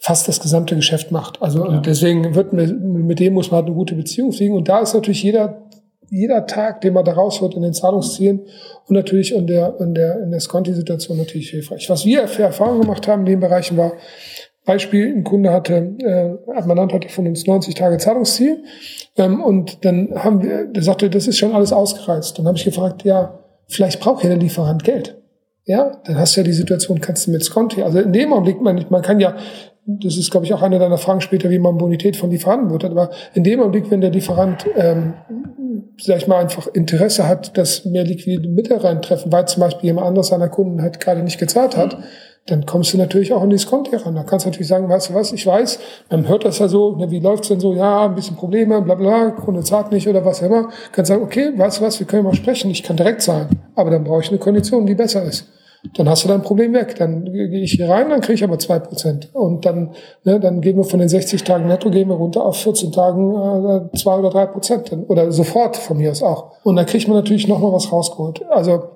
fast 0.00 0.26
das 0.26 0.40
gesamte 0.40 0.74
Geschäft 0.74 1.12
macht. 1.12 1.40
Also 1.40 1.64
ja. 1.64 1.80
deswegen 1.80 2.34
wird 2.34 2.52
mit, 2.52 2.80
mit 2.80 3.20
dem 3.20 3.34
muss 3.34 3.50
man 3.50 3.58
halt 3.58 3.66
eine 3.66 3.76
gute 3.76 3.94
Beziehung 3.94 4.32
fliegen. 4.32 4.56
Und 4.56 4.68
da 4.68 4.80
ist 4.80 4.94
natürlich 4.94 5.22
jeder 5.22 5.60
jeder 6.10 6.46
Tag, 6.46 6.80
den 6.82 6.94
man 6.94 7.04
da 7.04 7.12
rausholt 7.12 7.54
in 7.54 7.62
den 7.62 7.72
Zahlungszielen 7.72 8.40
und 8.86 8.94
natürlich 8.94 9.34
in 9.34 9.46
der 9.46 9.80
in 9.80 9.94
der 9.94 10.22
in 10.22 10.30
der 10.30 10.40
Sconti-Situation 10.40 11.16
natürlich 11.16 11.50
hilfreich. 11.50 11.88
Was 11.88 12.04
wir 12.04 12.28
für 12.28 12.42
Erfahrungen 12.42 12.82
gemacht 12.82 13.08
haben 13.08 13.20
in 13.20 13.26
den 13.26 13.40
Bereichen 13.40 13.76
war 13.76 13.94
Beispiel: 14.64 15.14
Ein 15.14 15.24
Kunde 15.24 15.52
hatte, 15.52 15.94
äh, 15.98 16.52
ein 16.52 16.66
Mandant 16.66 16.92
hatte 16.92 17.08
von 17.08 17.26
uns 17.26 17.46
90 17.46 17.74
Tage 17.74 17.98
Zahlungsziel 17.98 18.64
ähm, 19.16 19.42
und 19.42 19.84
dann 19.84 20.10
haben 20.14 20.42
wir, 20.42 20.66
der 20.66 20.82
sagte, 20.82 21.10
das 21.10 21.26
ist 21.26 21.38
schon 21.38 21.54
alles 21.54 21.72
ausgereizt. 21.72 22.38
Dann 22.38 22.46
habe 22.46 22.56
ich 22.56 22.64
gefragt, 22.64 23.04
ja, 23.04 23.38
vielleicht 23.68 24.00
braucht 24.00 24.22
ja 24.22 24.30
der 24.30 24.38
Lieferant 24.38 24.84
Geld. 24.84 25.20
Ja, 25.66 25.98
dann 26.04 26.18
hast 26.18 26.36
du 26.36 26.40
ja 26.40 26.44
die 26.44 26.52
Situation, 26.52 27.00
kannst 27.00 27.26
du 27.26 27.30
mit 27.30 27.42
Sconti. 27.42 27.82
Also 27.82 27.98
in 27.98 28.12
dem 28.12 28.32
Augenblick, 28.32 28.60
man, 28.60 28.84
man 28.90 29.02
kann 29.02 29.18
ja 29.18 29.34
das 29.86 30.16
ist, 30.16 30.30
glaube 30.30 30.46
ich, 30.46 30.54
auch 30.54 30.62
eine 30.62 30.78
deiner 30.78 30.96
Fragen 30.96 31.20
später, 31.20 31.50
wie 31.50 31.58
man 31.58 31.76
Bonität 31.76 32.16
von 32.16 32.30
Lieferanten 32.30 32.68
beurteilt. 32.68 32.92
Aber 32.92 33.10
in 33.34 33.44
dem 33.44 33.60
Augenblick, 33.60 33.90
wenn 33.90 34.00
der 34.00 34.10
Lieferant, 34.10 34.66
ähm, 34.76 35.14
sag 36.00 36.16
ich 36.18 36.26
mal, 36.26 36.40
einfach 36.40 36.68
Interesse 36.68 37.28
hat, 37.28 37.56
dass 37.58 37.84
mehr 37.84 38.04
liquide 38.04 38.48
Mittel 38.48 38.78
reintreffen, 38.78 39.30
weil 39.30 39.46
zum 39.46 39.60
Beispiel 39.60 39.88
jemand 39.88 40.06
anderes 40.06 40.28
seiner 40.28 40.48
Kunden 40.48 40.80
halt 40.80 41.00
gerade 41.00 41.22
nicht 41.22 41.38
gezahlt 41.38 41.76
hat, 41.76 41.98
dann 42.46 42.66
kommst 42.66 42.92
du 42.92 42.98
natürlich 42.98 43.32
auch 43.32 43.42
in 43.42 43.50
die 43.50 43.58
Skonti 43.58 43.96
ran. 43.96 44.14
Da 44.14 44.22
kannst 44.22 44.44
du 44.44 44.50
natürlich 44.50 44.68
sagen, 44.68 44.88
weißt 44.88 45.10
du 45.10 45.14
was, 45.14 45.32
ich 45.32 45.46
weiß, 45.46 45.78
man 46.10 46.28
hört 46.28 46.44
das 46.44 46.58
ja 46.58 46.68
so, 46.68 46.96
ne, 46.96 47.10
wie 47.10 47.20
läuft's 47.20 47.48
denn 47.48 47.60
so, 47.60 47.74
ja, 47.74 48.04
ein 48.04 48.14
bisschen 48.14 48.36
Probleme, 48.36 48.82
bla 48.82 48.94
bla, 48.94 49.30
Kunde 49.30 49.62
zahlt 49.62 49.92
nicht 49.92 50.08
oder 50.08 50.24
was 50.24 50.42
auch 50.42 50.46
immer. 50.46 50.68
Kannst 50.92 51.08
sagen, 51.08 51.22
okay, 51.22 51.52
weißt 51.56 51.80
du 51.80 51.84
was, 51.84 51.98
wir 52.00 52.06
können 52.06 52.24
mal 52.24 52.34
sprechen, 52.34 52.70
ich 52.70 52.82
kann 52.82 52.96
direkt 52.96 53.22
zahlen, 53.22 53.48
aber 53.74 53.90
dann 53.90 54.04
brauche 54.04 54.20
ich 54.20 54.28
eine 54.28 54.38
Kondition, 54.38 54.86
die 54.86 54.94
besser 54.94 55.22
ist 55.22 55.46
dann 55.96 56.08
hast 56.08 56.24
du 56.24 56.28
dein 56.28 56.42
Problem 56.42 56.72
weg. 56.72 56.96
Dann 56.96 57.24
gehe 57.24 57.60
ich 57.60 57.72
hier 57.72 57.88
rein, 57.88 58.08
dann 58.08 58.20
kriege 58.20 58.34
ich 58.34 58.44
aber 58.44 58.58
zwei 58.58 58.78
Prozent. 58.78 59.28
Und 59.34 59.64
dann, 59.66 59.90
ne, 60.24 60.40
dann 60.40 60.60
gehen 60.60 60.76
wir 60.76 60.84
von 60.84 60.98
den 60.98 61.08
60 61.08 61.44
Tagen 61.44 61.66
netto, 61.66 61.90
gehen 61.90 62.08
wir 62.08 62.16
runter 62.16 62.44
auf 62.44 62.56
14 62.56 62.92
Tagen 62.92 63.34
äh, 63.34 63.96
zwei 63.96 64.16
oder 64.18 64.30
drei 64.30 64.46
Prozent. 64.46 64.90
Oder 65.08 65.30
sofort 65.30 65.76
von 65.76 65.98
mir 65.98 66.10
aus 66.10 66.22
auch. 66.22 66.52
Und 66.62 66.76
dann 66.76 66.86
kriegt 66.86 67.06
man 67.08 67.16
natürlich 67.16 67.48
noch 67.48 67.58
mal 67.58 67.72
was 67.72 67.92
rausgeholt. 67.92 68.42
Also 68.48 68.93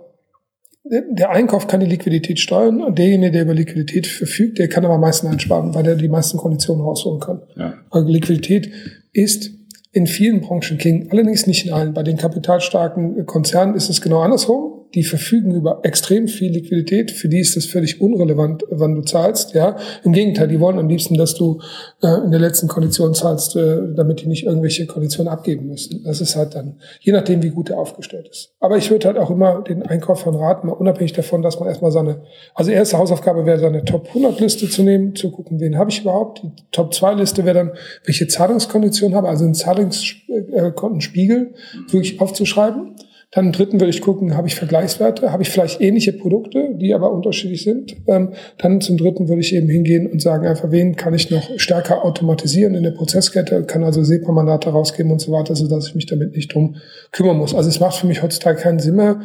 der 0.84 1.30
Einkauf 1.30 1.66
kann 1.66 1.80
die 1.80 1.86
Liquidität 1.86 2.38
steuern 2.38 2.82
und 2.82 2.98
derjenige, 2.98 3.32
der 3.32 3.42
über 3.42 3.54
Liquidität 3.54 4.06
verfügt, 4.06 4.58
der 4.58 4.68
kann 4.68 4.84
aber 4.84 4.94
am 4.94 5.00
meisten 5.00 5.26
einsparen, 5.26 5.74
weil 5.74 5.82
der 5.82 5.96
die 5.96 6.08
meisten 6.08 6.38
Konditionen 6.38 6.82
rausholen 6.82 7.20
kann. 7.20 7.42
Ja. 7.56 7.74
Weil 7.90 8.04
Liquidität 8.04 8.70
ist 9.12 9.50
in 9.92 10.06
vielen 10.06 10.40
Branchen 10.40 10.78
King, 10.78 11.08
allerdings 11.10 11.46
nicht 11.46 11.66
in 11.66 11.72
allen. 11.72 11.94
Bei 11.94 12.02
den 12.02 12.16
kapitalstarken 12.16 13.26
Konzernen 13.26 13.74
ist 13.74 13.90
es 13.90 14.00
genau 14.00 14.20
andersrum 14.20 14.86
die 14.94 15.02
verfügen 15.02 15.54
über 15.54 15.80
extrem 15.82 16.28
viel 16.28 16.52
Liquidität, 16.52 17.10
für 17.10 17.28
die 17.28 17.40
ist 17.40 17.56
das 17.56 17.66
völlig 17.66 18.00
unrelevant, 18.00 18.64
wann 18.70 18.94
du 18.94 19.02
zahlst. 19.02 19.54
Ja, 19.54 19.76
im 20.04 20.12
Gegenteil, 20.12 20.48
die 20.48 20.60
wollen 20.60 20.78
am 20.78 20.88
liebsten, 20.88 21.16
dass 21.16 21.34
du 21.34 21.60
äh, 22.02 22.24
in 22.24 22.30
der 22.30 22.40
letzten 22.40 22.68
Kondition 22.68 23.14
zahlst, 23.14 23.56
äh, 23.56 23.78
damit 23.94 24.22
die 24.22 24.26
nicht 24.26 24.44
irgendwelche 24.44 24.86
Konditionen 24.86 25.32
abgeben 25.32 25.66
müssen. 25.66 26.02
Das 26.04 26.20
ist 26.20 26.36
halt 26.36 26.54
dann, 26.54 26.76
je 27.00 27.12
nachdem, 27.12 27.42
wie 27.42 27.50
gut 27.50 27.70
er 27.70 27.78
aufgestellt 27.78 28.28
ist. 28.28 28.54
Aber 28.60 28.76
ich 28.78 28.90
würde 28.90 29.06
halt 29.06 29.18
auch 29.18 29.30
immer 29.30 29.62
den 29.62 29.82
Einkauf 29.82 30.20
von 30.20 30.34
raten, 30.34 30.68
mal 30.68 30.72
unabhängig 30.72 31.12
davon, 31.12 31.42
dass 31.42 31.60
man 31.60 31.68
erstmal 31.68 31.92
seine, 31.92 32.22
also 32.54 32.70
erste 32.70 32.98
Hausaufgabe 32.98 33.44
wäre, 33.44 33.58
seine 33.58 33.84
Top 33.84 34.08
100 34.08 34.40
Liste 34.40 34.68
zu 34.68 34.82
nehmen, 34.82 35.14
zu 35.14 35.30
gucken, 35.30 35.60
wen 35.60 35.76
habe 35.76 35.90
ich 35.90 36.00
überhaupt. 36.00 36.42
Die 36.42 36.50
Top 36.72 36.94
2 36.94 37.14
Liste 37.14 37.44
wäre 37.44 37.56
dann, 37.56 37.72
welche 38.04 38.26
Zahlungskonditionen 38.26 39.16
habe, 39.16 39.28
also 39.28 39.44
einen 39.44 39.54
Zahlungskontenspiegel 39.54 41.54
wirklich 41.90 42.20
aufzuschreiben 42.20 42.94
dann 43.30 43.46
im 43.46 43.52
dritten 43.52 43.78
würde 43.78 43.90
ich 43.90 44.00
gucken, 44.00 44.36
habe 44.36 44.48
ich 44.48 44.54
Vergleichswerte, 44.54 45.32
habe 45.32 45.42
ich 45.42 45.50
vielleicht 45.50 45.82
ähnliche 45.82 46.14
Produkte, 46.14 46.74
die 46.76 46.94
aber 46.94 47.12
unterschiedlich 47.12 47.62
sind. 47.62 47.94
Ähm, 48.06 48.32
dann 48.56 48.80
zum 48.80 48.96
dritten 48.96 49.28
würde 49.28 49.42
ich 49.42 49.54
eben 49.54 49.68
hingehen 49.68 50.06
und 50.06 50.22
sagen, 50.22 50.46
einfach 50.46 50.70
wen 50.70 50.96
kann 50.96 51.12
ich 51.12 51.30
noch 51.30 51.58
stärker 51.58 52.04
automatisieren 52.04 52.74
in 52.74 52.84
der 52.84 52.92
Prozesskette, 52.92 53.64
kann 53.64 53.84
also 53.84 54.02
SEPA-Mandate 54.02 54.70
rausgeben 54.70 55.12
und 55.12 55.20
so 55.20 55.30
weiter, 55.30 55.54
sodass 55.54 55.88
ich 55.88 55.94
mich 55.94 56.06
damit 56.06 56.34
nicht 56.36 56.54
drum 56.54 56.76
kümmern 57.12 57.36
muss. 57.36 57.54
Also 57.54 57.68
es 57.68 57.80
macht 57.80 57.96
für 57.96 58.06
mich 58.06 58.22
heutzutage 58.22 58.62
keinen 58.62 58.78
Sinn 58.78 58.96
mehr, 58.96 59.20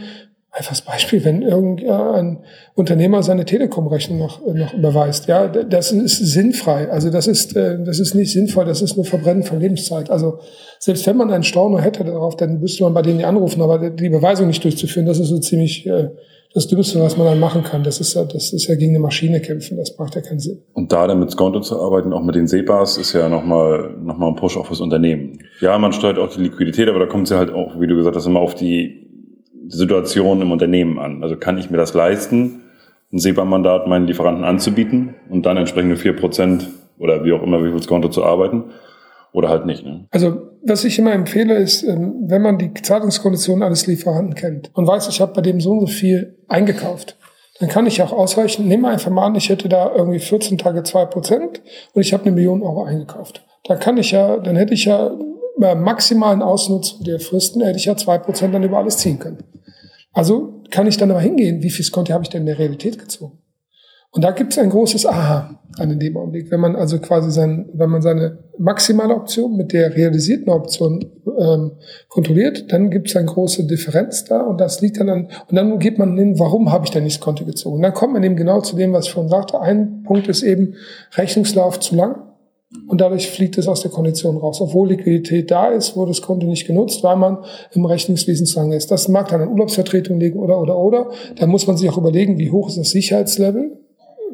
Einfaches 0.56 0.82
Beispiel, 0.82 1.26
wenn 1.26 1.42
irgendein 1.42 2.44
Unternehmer 2.76 3.24
seine 3.24 3.44
Telekom-Rechnung 3.44 4.20
noch, 4.20 4.40
noch 4.46 4.74
überweist, 4.76 5.28
ja, 5.28 5.48
das 5.48 5.92
ist 5.92 6.18
sinnfrei. 6.18 6.92
Also 6.92 7.10
das 7.10 7.26
ist, 7.26 7.56
äh, 7.56 7.84
das 7.84 8.00
ist 8.00 8.14
nicht 8.14 8.32
sinnvoll, 8.32 8.66
das 8.66 8.84
ist 8.84 8.96
nur 8.96 9.04
Verbrennen 9.04 9.42
von 9.42 9.60
Lebenszeit. 9.60 10.12
Also 10.12 10.38
selbst 10.78 11.08
wenn 11.08 11.18
man 11.18 11.32
einen 11.32 11.44
Storno 11.44 11.80
hätte 11.80 12.04
darauf, 12.04 12.36
dann 12.36 12.60
müsste 12.60 12.84
man 12.84 12.94
bei 12.94 13.02
denen 13.02 13.26
anrufen, 13.26 13.64
aber 13.64 13.90
die 13.90 14.06
Überweisung 14.06 14.46
nicht 14.46 14.64
durchzuführen, 14.64 15.08
das 15.08 15.18
ist 15.18 15.30
so 15.30 15.40
ziemlich 15.40 15.88
äh, 15.88 16.10
das 16.54 16.68
Dümmste, 16.68 17.00
was 17.00 17.18
man 17.18 17.26
dann 17.26 17.40
machen 17.40 17.64
kann. 17.64 17.84
Das 17.84 18.00
ist 18.00 18.14
ja, 18.14 18.24
das 18.24 18.54
ist 18.54 18.68
ja 18.68 18.76
gegen 18.76 18.92
eine 18.92 19.00
Maschine 19.00 19.42
kämpfen, 19.42 19.78
das 19.78 19.98
macht 19.98 20.14
ja 20.14 20.22
keinen 20.22 20.40
Sinn. 20.40 20.62
Und 20.74 20.92
da 20.92 21.08
dann 21.08 21.20
mit 21.20 21.32
Skonto 21.32 21.62
zu 21.62 21.82
arbeiten, 21.82 22.14
auch 22.14 22.22
mit 22.22 22.36
den 22.36 22.48
SEPAs, 22.48 22.98
ist 22.98 23.14
ja 23.14 23.28
nochmal 23.28 23.96
noch 24.00 24.18
mal 24.18 24.28
ein 24.28 24.36
Push 24.36 24.58
auf 24.58 24.70
das 24.70 24.80
Unternehmen. 24.80 25.40
Ja, 25.62 25.78
man 25.80 25.94
steuert 25.94 26.20
auch 26.20 26.30
die 26.30 26.42
Liquidität, 26.42 26.88
aber 26.90 27.00
da 27.00 27.08
kommt 27.08 27.24
es 27.24 27.32
ja 27.32 27.38
halt 27.38 27.52
auch, 27.52 27.80
wie 27.80 27.88
du 27.88 27.96
gesagt 27.96 28.16
hast, 28.16 28.28
immer 28.28 28.40
auf 28.40 28.54
die 28.54 29.03
Situation 29.68 30.42
im 30.42 30.52
Unternehmen 30.52 31.00
an. 31.00 31.24
Also 31.24 31.38
kann 31.38 31.58
ich 31.58 31.70
mir 31.70 31.78
das 31.78 31.94
leisten, 31.94 32.62
ein 33.12 33.20
SEPA-Mandat 33.20 33.88
meinen 33.88 34.08
Lieferanten 34.08 34.44
anzubieten 34.44 35.16
und 35.30 35.46
dann 35.46 35.58
entsprechende 35.58 35.96
vier 35.96 36.16
Prozent 36.16 36.70
oder 36.98 37.24
wie 37.24 37.34
auch 37.34 37.44
immer, 37.44 37.64
wie 37.64 37.72
viel 37.72 37.88
Konto 37.88 38.10
zu 38.10 38.24
arbeiten 38.24 38.66
oder 39.32 39.50
halt 39.50 39.66
nicht. 39.66 39.86
Ne? 39.86 40.06
Also 40.12 40.42
was 40.64 40.84
ich 40.84 40.98
immer 40.98 41.14
empfehle, 41.14 41.56
ist, 41.56 41.84
ähm, 41.84 42.14
wenn 42.22 42.42
man 42.42 42.58
die 42.58 42.74
Zahlungskonditionen 42.74 43.64
eines 43.64 43.88
Lieferanten 43.88 44.36
kennt 44.36 44.72
und 44.74 44.88
weiß, 44.88 45.08
ich 45.10 45.22
habe 45.22 45.34
bei 45.34 45.42
dem 45.42 45.60
so 45.60 45.72
und 45.72 45.82
so 45.82 45.88
viel 45.88 46.38
eingekauft, 46.48 47.18
dann 47.60 47.70
kann 47.70 47.86
ich 47.86 48.02
auch 48.02 48.12
ausreichen, 48.12 48.68
nehme 48.68 48.88
einfach 48.88 49.12
mal 49.12 49.26
an, 49.26 49.36
ich 49.36 49.50
hätte 49.50 49.70
da 49.70 49.94
irgendwie 49.96 50.20
14 50.20 50.58
Tage 50.58 50.84
zwei 50.84 51.06
Prozent 51.06 51.62
und 51.94 52.02
ich 52.02 52.14
habe 52.14 52.24
eine 52.24 52.32
Million 52.32 52.64
Euro 52.64 52.84
eingekauft. 52.84 53.46
Dann 53.66 53.80
kann 53.80 53.98
ich 53.98 54.12
ja, 54.12 54.38
dann 54.38 54.56
hätte 54.56 54.74
ich 54.74 54.86
ja 54.86 55.12
maximalen 55.58 56.42
Ausnutzung 56.42 57.04
der 57.04 57.20
Fristen, 57.20 57.62
hätte 57.62 57.78
ich 57.78 57.86
ja 57.86 57.96
zwei 57.96 58.18
Prozent 58.18 58.54
dann 58.54 58.64
über 58.64 58.78
alles 58.78 58.98
ziehen 58.98 59.20
können. 59.20 59.44
Also 60.12 60.62
kann 60.70 60.88
ich 60.88 60.98
dann 60.98 61.12
aber 61.12 61.22
hingehen, 61.22 61.62
wie 61.62 61.70
viel 61.70 61.86
Skonti 61.86 62.12
habe 62.12 62.24
ich 62.24 62.30
denn 62.30 62.42
in 62.42 62.48
der 62.48 62.60
Realität 62.60 63.00
gezogen? 63.00 63.40
Und 64.12 64.24
da 64.24 64.30
gibt 64.30 64.54
es 64.54 64.60
ein 64.60 64.70
großes 64.70 65.08
Aha 65.08 65.60
an 65.80 66.00
dem 66.00 66.18
Augenblick. 66.18 66.52
Wenn 66.52 66.60
man 66.60 66.76
also 66.76 67.00
quasi 67.00 67.32
sein, 67.32 67.68
wenn 67.74 67.90
man 67.90 68.04
seine 68.04 68.38
maximale 68.60 69.16
Option 69.16 69.58
mit 69.58 69.74
der 69.74 69.96
realisierten 69.96 70.50
Option 70.50 71.04
ähm, 71.40 71.72
kontrolliert, 72.10 72.72
dann 72.72 72.92
gibt 72.92 73.10
es 73.10 73.16
eine 73.16 73.26
große 73.26 73.66
Differenz 73.66 74.26
da 74.26 74.42
und 74.42 74.62
das 74.62 74.82
liegt 74.82 75.00
dann 75.00 75.10
an, 75.10 75.30
und 75.50 75.56
dann 75.56 75.80
geht 75.80 75.98
man 75.98 76.16
hin, 76.16 76.38
warum 76.38 76.72
habe 76.72 76.86
ich 76.86 76.92
denn 76.92 77.04
nicht 77.04 77.18
das 77.18 77.26
Konto 77.26 77.44
gezogen? 77.44 77.78
Und 77.78 77.82
dann 77.82 77.94
kommt 77.94 78.14
man 78.14 78.24
eben 78.24 78.36
genau 78.36 78.62
zu 78.62 78.76
dem, 78.76 78.94
was 78.94 79.06
ich 79.06 79.14
vorhin 79.14 79.32
sagte. 79.32 79.60
Ein 79.60 80.04
Punkt 80.04 80.28
ist 80.28 80.44
eben 80.44 80.76
Rechnungslauf 81.16 81.80
zu 81.80 81.96
lang 81.96 82.33
und 82.88 83.02
dadurch 83.02 83.30
fliegt 83.30 83.58
es 83.58 83.68
aus 83.68 83.82
der 83.82 83.92
Kondition 83.92 84.38
raus. 84.38 84.60
Obwohl 84.62 84.90
Liquidität 84.90 85.52
da 85.52 85.70
ist, 85.70 85.96
wurde 85.96 86.12
das 86.12 86.22
Konto 86.22 86.48
nicht 86.48 86.68
genutzt, 86.68 87.04
weil 87.04 87.16
man 87.16 87.40
im 87.72 87.86
Rechnungswesen 87.86 88.46
zu 88.46 88.60
lange 88.60 88.76
ist. 88.76 88.92
Das 88.92 89.08
mag 89.08 89.30
dann 89.30 89.42
an 89.42 89.50
Urlaubsvertretung 89.50 90.20
liegen 90.20 90.40
oder, 90.40 90.60
oder, 90.60 90.78
oder. 90.78 91.12
Da 91.36 91.48
muss 91.48 91.68
man 91.68 91.78
sich 91.78 91.90
auch 91.90 91.98
überlegen, 91.98 92.38
wie 92.38 92.52
hoch 92.52 92.68
ist 92.68 92.78
das 92.78 92.92
Sicherheitslevel 92.92 93.78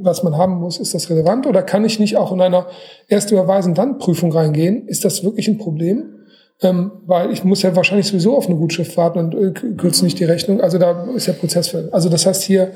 was 0.02 0.24
man 0.24 0.38
haben 0.38 0.56
muss, 0.60 0.80
ist 0.80 0.94
das 0.94 1.10
relevant 1.10 1.46
oder 1.48 1.62
kann 1.62 1.86
ich 1.86 2.00
nicht 2.00 2.18
auch 2.18 2.32
in 2.32 2.42
einer 2.42 2.68
erste 3.08 3.36
Überweisen 3.36 3.74
dann 3.74 3.98
Prüfung 3.98 4.32
reingehen? 4.32 4.88
Ist 4.88 5.06
das 5.06 5.24
wirklich 5.24 5.48
ein 5.48 5.58
Problem? 5.58 6.16
Ähm, 6.62 6.92
weil 7.06 7.32
ich 7.32 7.44
muss 7.46 7.62
ja 7.62 7.76
wahrscheinlich 7.76 8.08
sowieso 8.08 8.36
auf 8.36 8.48
eine 8.48 8.58
Gutschrift 8.58 8.98
warten 8.98 9.20
und 9.20 9.36
äh, 9.36 9.52
kürze 9.52 10.04
nicht 10.04 10.20
die 10.20 10.26
Rechnung. 10.26 10.60
Also 10.60 10.78
da 10.78 11.10
ist 11.16 11.28
der 11.28 11.34
Prozess 11.34 11.70
für. 11.70 11.90
Also 11.94 12.10
das 12.10 12.26
heißt 12.26 12.44
hier 12.44 12.72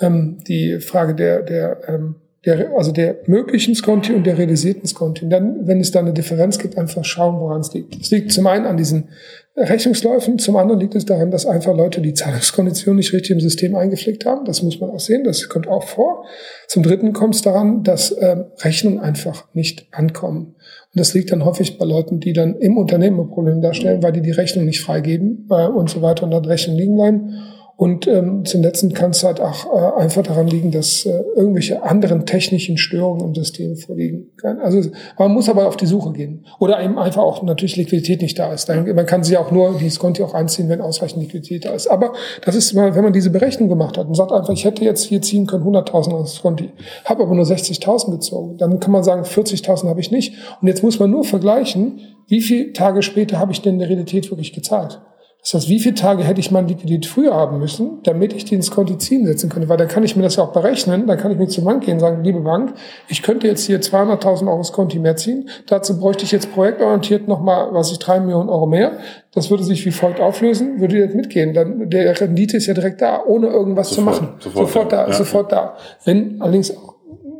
ähm, 0.00 0.38
die 0.46 0.78
Frage 0.78 1.14
der, 1.14 1.42
der 1.42 1.80
ähm, 1.88 2.16
der, 2.44 2.76
also 2.76 2.92
der 2.92 3.16
möglichen 3.26 3.74
Skonti 3.74 4.12
und 4.12 4.26
der 4.26 4.36
realisierten 4.36 4.86
Skonti. 4.86 5.24
Und 5.24 5.30
dann, 5.30 5.66
wenn 5.66 5.80
es 5.80 5.90
da 5.90 6.00
eine 6.00 6.12
Differenz 6.12 6.58
gibt, 6.58 6.76
einfach 6.76 7.04
schauen, 7.04 7.40
woran 7.40 7.60
es 7.60 7.72
liegt. 7.72 8.00
Es 8.00 8.10
liegt 8.10 8.32
zum 8.32 8.46
einen 8.46 8.66
an 8.66 8.76
diesen 8.76 9.08
Rechnungsläufen, 9.56 10.38
zum 10.38 10.56
anderen 10.56 10.80
liegt 10.80 10.96
es 10.96 11.04
daran, 11.04 11.30
dass 11.30 11.46
einfach 11.46 11.74
Leute 11.74 12.00
die 12.00 12.12
Zahlungskonditionen 12.12 12.96
nicht 12.96 13.12
richtig 13.12 13.30
im 13.30 13.40
System 13.40 13.76
eingepflegt 13.76 14.26
haben. 14.26 14.44
Das 14.44 14.62
muss 14.62 14.80
man 14.80 14.90
auch 14.90 14.98
sehen, 14.98 15.22
das 15.22 15.48
kommt 15.48 15.68
auch 15.68 15.84
vor. 15.84 16.24
Zum 16.66 16.82
dritten 16.82 17.12
kommt 17.12 17.36
es 17.36 17.42
daran, 17.42 17.84
dass 17.84 18.10
äh, 18.10 18.36
Rechnungen 18.62 18.98
einfach 18.98 19.46
nicht 19.54 19.86
ankommen. 19.92 20.56
Und 20.94 21.00
das 21.00 21.14
liegt 21.14 21.30
dann 21.30 21.44
häufig 21.44 21.78
bei 21.78 21.84
Leuten, 21.84 22.18
die 22.18 22.32
dann 22.32 22.56
im 22.56 22.76
Unternehmen 22.76 23.20
ein 23.20 23.28
Problem 23.28 23.60
darstellen, 23.60 24.02
weil 24.02 24.12
die 24.12 24.22
die 24.22 24.32
Rechnung 24.32 24.64
nicht 24.64 24.80
freigeben 24.80 25.46
äh, 25.50 25.68
und 25.68 25.88
so 25.88 26.02
weiter 26.02 26.24
und 26.24 26.32
dann 26.32 26.44
Rechnung 26.44 26.76
liegen 26.76 26.96
bleiben. 26.96 27.38
Und 27.76 28.06
ähm, 28.06 28.44
zum 28.44 28.62
Letzten 28.62 28.92
kann 28.92 29.10
es 29.10 29.24
halt 29.24 29.40
auch 29.40 29.66
äh, 29.66 30.02
einfach 30.02 30.22
daran 30.22 30.46
liegen, 30.46 30.70
dass 30.70 31.04
äh, 31.06 31.24
irgendwelche 31.34 31.82
anderen 31.82 32.24
technischen 32.24 32.78
Störungen 32.78 33.26
im 33.26 33.34
System 33.34 33.76
vorliegen. 33.76 34.30
Also 34.62 34.90
man 35.18 35.32
muss 35.32 35.48
aber 35.48 35.66
auf 35.66 35.76
die 35.76 35.86
Suche 35.86 36.12
gehen. 36.12 36.46
Oder 36.60 36.80
eben 36.80 36.98
einfach 36.98 37.22
auch 37.22 37.42
natürlich 37.42 37.74
Liquidität 37.76 38.22
nicht 38.22 38.38
da 38.38 38.52
ist. 38.52 38.68
Dann, 38.68 38.84
man 38.94 39.06
kann 39.06 39.24
sie 39.24 39.36
auch 39.36 39.50
nur, 39.50 39.76
dieses 39.80 39.98
Konto 39.98 40.24
auch 40.24 40.34
einziehen, 40.34 40.68
wenn 40.68 40.80
ausreichend 40.80 41.20
Liquidität 41.22 41.64
da 41.64 41.70
ist. 41.70 41.88
Aber 41.88 42.12
das 42.44 42.54
ist 42.54 42.74
mal, 42.74 42.94
wenn 42.94 43.02
man 43.02 43.12
diese 43.12 43.30
Berechnung 43.30 43.68
gemacht 43.68 43.98
hat 43.98 44.06
und 44.06 44.14
sagt 44.14 44.30
einfach, 44.30 44.52
ich 44.52 44.64
hätte 44.64 44.84
jetzt 44.84 45.02
hier 45.02 45.20
ziehen 45.20 45.46
können 45.46 45.64
100.000 45.64 46.12
aus 46.12 46.42
Konti, 46.42 46.70
habe 47.04 47.24
aber 47.24 47.34
nur 47.34 47.44
60.000 47.44 48.12
gezogen, 48.12 48.56
dann 48.56 48.78
kann 48.78 48.92
man 48.92 49.02
sagen, 49.02 49.22
40.000 49.22 49.88
habe 49.88 50.00
ich 50.00 50.12
nicht. 50.12 50.34
Und 50.60 50.68
jetzt 50.68 50.84
muss 50.84 51.00
man 51.00 51.10
nur 51.10 51.24
vergleichen, 51.24 52.00
wie 52.28 52.40
viele 52.40 52.72
Tage 52.72 53.02
später 53.02 53.40
habe 53.40 53.50
ich 53.50 53.62
denn 53.62 53.74
in 53.74 53.78
der 53.80 53.88
Realität 53.88 54.30
wirklich 54.30 54.52
gezahlt. 54.52 55.00
Das 55.44 55.52
heißt, 55.52 55.68
wie 55.68 55.78
viele 55.78 55.94
Tage 55.94 56.24
hätte 56.24 56.40
ich 56.40 56.50
meine 56.50 56.68
Liquidität 56.68 57.04
früher 57.04 57.34
haben 57.34 57.58
müssen, 57.58 57.98
damit 58.04 58.32
ich 58.32 58.46
die 58.46 58.54
ins 58.54 58.72
ziehen 58.98 59.26
setzen 59.26 59.50
könnte? 59.50 59.68
Weil 59.68 59.76
dann 59.76 59.88
kann 59.88 60.02
ich 60.02 60.16
mir 60.16 60.22
das 60.22 60.36
ja 60.36 60.42
auch 60.42 60.52
berechnen. 60.52 61.06
Dann 61.06 61.18
kann 61.18 61.32
ich 61.32 61.38
mir 61.38 61.48
zur 61.48 61.64
Bank 61.64 61.84
gehen 61.84 61.94
und 61.94 62.00
sagen, 62.00 62.24
liebe 62.24 62.40
Bank, 62.40 62.72
ich 63.08 63.22
könnte 63.22 63.46
jetzt 63.46 63.66
hier 63.66 63.78
200.000 63.78 64.46
Euro 64.48 64.56
ins 64.56 64.72
Konto 64.72 64.98
mehr 64.98 65.16
ziehen. 65.16 65.50
Dazu 65.66 66.00
bräuchte 66.00 66.24
ich 66.24 66.32
jetzt 66.32 66.50
projektorientiert 66.54 67.28
nochmal, 67.28 67.68
was 67.72 67.92
ich, 67.92 67.98
drei 67.98 68.20
Millionen 68.20 68.48
Euro 68.48 68.64
mehr. 68.64 68.92
Das 69.34 69.50
würde 69.50 69.64
sich 69.64 69.84
wie 69.84 69.90
folgt 69.90 70.18
auflösen, 70.18 70.80
würde 70.80 70.96
jetzt 70.96 71.14
mitgehen. 71.14 71.52
Dann, 71.52 71.90
der 71.90 72.18
Rendite 72.18 72.56
ist 72.56 72.64
ja 72.66 72.72
direkt 72.72 73.02
da, 73.02 73.22
ohne 73.22 73.48
irgendwas 73.48 73.90
sofort, 73.90 74.16
zu 74.16 74.22
machen. 74.22 74.34
Sofort, 74.40 74.66
sofort 74.66 74.92
da, 74.92 75.06
ja. 75.08 75.12
sofort 75.12 75.52
da. 75.52 75.76
Wenn 76.06 76.40
allerdings 76.40 76.74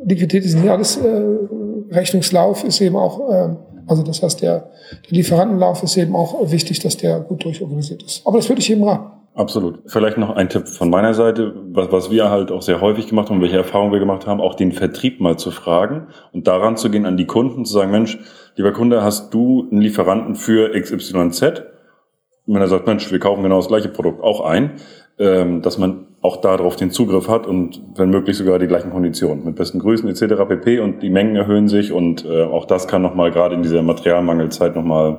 Liquidität 0.05 0.45
ist 0.45 0.57
nicht 0.57 0.69
alles, 0.69 0.99
äh, 0.99 1.23
Rechnungslauf 1.91 2.65
ist 2.65 2.83
eben 2.83 2.97
auch, 2.97 3.31
äh, 3.31 3.49
also 3.87 4.03
das 4.03 4.23
heißt, 4.23 4.43
der, 4.43 4.71
der 5.09 5.11
Lieferantenlauf 5.11 5.83
ist 5.83 5.97
eben 5.97 6.15
auch 6.17 6.51
wichtig, 6.51 6.81
dass 6.81 6.97
der 6.97 7.21
gut 7.21 7.45
durchorganisiert 7.45 8.03
ist. 8.03 8.27
Aber 8.27 8.39
das 8.39 8.49
würde 8.49 8.61
ich 8.61 8.71
eben 8.71 8.85
raten. 8.85 9.15
Absolut. 9.35 9.81
Vielleicht 9.87 10.17
noch 10.17 10.37
ein 10.37 10.49
Tipp 10.49 10.69
von 10.69 10.91
meiner 10.91 11.13
Seite, 11.13 11.55
was, 11.73 11.91
was 11.91 12.11
wir 12.11 12.31
halt 12.31 12.53
auch 12.53 12.63
sehr 12.63 12.81
häufig 12.81 13.09
gemacht 13.09 13.31
haben, 13.31 13.41
welche 13.41 13.57
Erfahrungen 13.57 13.93
wir 13.93 13.99
gemacht 13.99 14.29
haben, 14.29 14.41
auch 14.41 14.55
den 14.55 14.71
Vertrieb 14.71 15.21
mal 15.21 15.37
zu 15.37 15.51
fragen 15.51 16.07
und 16.33 16.47
daran 16.47 16.77
zu 16.77 16.89
gehen 16.89 17.05
an 17.05 17.17
die 17.17 17.27
Kunden, 17.27 17.65
zu 17.65 17.73
sagen, 17.73 17.91
Mensch, 17.91 18.19
lieber 18.55 18.73
Kunde, 18.73 19.03
hast 19.03 19.35
du 19.35 19.67
einen 19.71 19.81
Lieferanten 19.81 20.37
für 20.37 20.71
XYZ? 20.81 21.43
Und 22.47 22.55
wenn 22.55 22.61
er 22.61 22.69
sagt, 22.69 22.87
Mensch, 22.87 23.11
wir 23.11 23.19
kaufen 23.19 23.43
genau 23.43 23.57
das 23.57 23.67
gleiche 23.67 23.89
Produkt 23.89 24.23
auch 24.23 24.41
ein, 24.43 24.75
ähm, 25.19 25.63
dass 25.63 25.79
man 25.79 26.07
auch 26.25 26.39
darauf 26.39 26.77
den 26.77 26.91
Zugriff 26.91 27.29
hat 27.29 27.47
und 27.47 27.83
wenn 27.97 28.09
möglich 28.09 28.39
sogar 28.39 28.59
die 28.59 28.67
gleichen 28.67 28.91
Konditionen 28.91 29.45
mit 29.45 29.57
besten 29.57 29.79
Grüßen 29.79 30.09
etc. 30.09 30.43
pp. 30.49 30.81
Und 30.81 31.03
die 31.03 31.11
Mengen 31.11 31.37
erhöhen 31.37 31.69
sich 31.69 31.93
und 31.93 32.25
äh, 32.25 32.45
auch 32.45 32.65
das 32.65 32.89
kann 32.89 33.03
nochmal 33.03 33.31
gerade 33.31 33.55
in 33.55 33.63
dieser 33.63 33.83
Materialmangelzeit 33.83 34.75
nochmal 34.75 35.19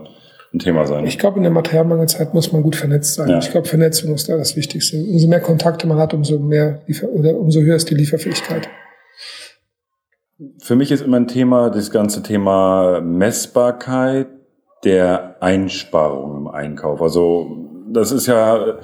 ein 0.52 0.58
Thema 0.58 0.88
sein. 0.88 1.06
Ich 1.06 1.20
glaube, 1.20 1.38
in 1.38 1.44
der 1.44 1.52
Materialmangelzeit 1.52 2.34
muss 2.34 2.52
man 2.52 2.64
gut 2.64 2.76
vernetzt 2.76 3.14
sein. 3.14 3.30
Ja. 3.30 3.38
Ich 3.38 3.52
glaube, 3.52 3.68
Vernetzung 3.68 4.16
ist 4.16 4.30
da 4.30 4.36
das 4.36 4.56
Wichtigste. 4.56 4.98
Umso 4.98 5.28
mehr 5.28 5.42
Kontakte 5.42 5.86
man 5.86 6.00
hat, 6.00 6.16
umso 6.16 6.40
mehr 6.40 6.82
Liefer 6.88 7.08
oder 7.10 7.36
umso 7.36 7.62
höher 7.62 7.76
ist 7.76 7.88
die 7.88 7.96
Lieferfähigkeit. 7.96 8.68
Für 10.64 10.76
mich 10.76 10.92
ist 10.92 11.02
immer 11.02 11.18
ein 11.18 11.28
Thema 11.28 11.70
das 11.70 11.92
ganze 11.92 12.24
Thema 12.24 13.00
Messbarkeit 13.00 14.28
der 14.84 15.36
Einsparung 15.40 16.36
im 16.36 16.48
Einkauf. 16.48 17.00
Also 17.00 17.46
das 17.94 18.12
ist 18.12 18.26
ja 18.26 18.80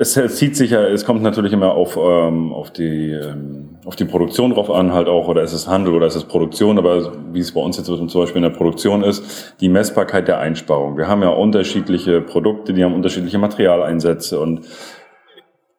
es, 0.00 0.16
es 0.16 0.36
zieht 0.36 0.56
sich 0.56 0.70
ja, 0.70 0.82
es 0.82 1.04
kommt 1.04 1.22
natürlich 1.22 1.52
immer 1.52 1.74
auf, 1.74 1.98
ähm, 1.98 2.54
auf, 2.54 2.70
die, 2.70 3.12
ähm, 3.12 3.76
auf 3.84 3.96
die 3.96 4.06
Produktion 4.06 4.54
drauf 4.54 4.70
an, 4.70 4.94
halt 4.94 5.08
auch, 5.08 5.28
oder 5.28 5.42
ist 5.42 5.52
es 5.52 5.68
Handel 5.68 5.92
oder 5.92 6.06
ist 6.06 6.14
es 6.14 6.24
Produktion, 6.24 6.78
aber 6.78 7.12
wie 7.34 7.40
es 7.40 7.52
bei 7.52 7.60
uns 7.60 7.76
jetzt 7.76 7.86
zum 7.86 8.06
Beispiel 8.06 8.38
in 8.38 8.50
der 8.50 8.56
Produktion 8.56 9.04
ist, 9.04 9.54
die 9.60 9.68
Messbarkeit 9.68 10.26
der 10.26 10.38
Einsparung. 10.38 10.96
Wir 10.96 11.06
haben 11.06 11.20
ja 11.22 11.28
unterschiedliche 11.28 12.22
Produkte, 12.22 12.72
die 12.72 12.82
haben 12.82 12.94
unterschiedliche 12.94 13.38
Materialeinsätze 13.38 14.40
und 14.40 14.62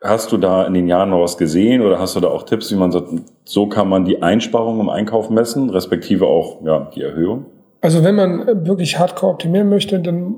Hast 0.04 0.32
du 0.32 0.38
da 0.38 0.66
in 0.66 0.74
den 0.74 0.88
Jahren 0.88 1.12
noch 1.12 1.22
was 1.22 1.38
gesehen 1.38 1.84
oder 1.84 2.00
hast 2.00 2.16
du 2.16 2.22
da 2.22 2.28
auch 2.28 2.42
Tipps, 2.42 2.72
wie 2.72 2.76
man 2.76 2.92
sagt, 2.92 3.10
so 3.46 3.68
kann 3.68 3.88
man 3.88 4.04
die 4.04 4.24
Einsparung 4.24 4.80
im 4.80 4.90
Einkauf 4.90 5.30
messen, 5.30 5.70
respektive 5.70 6.26
auch 6.26 6.66
ja, 6.66 6.90
die 6.96 7.04
Erhöhung? 7.04 7.46
Also 7.82 8.04
wenn 8.04 8.16
man 8.16 8.66
wirklich 8.66 8.98
hardcore 8.98 9.34
optimieren 9.34 9.70
möchte, 9.70 10.00
dann 10.00 10.34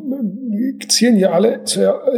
zielen 0.89 1.15
ja 1.15 1.31
alle 1.31 1.61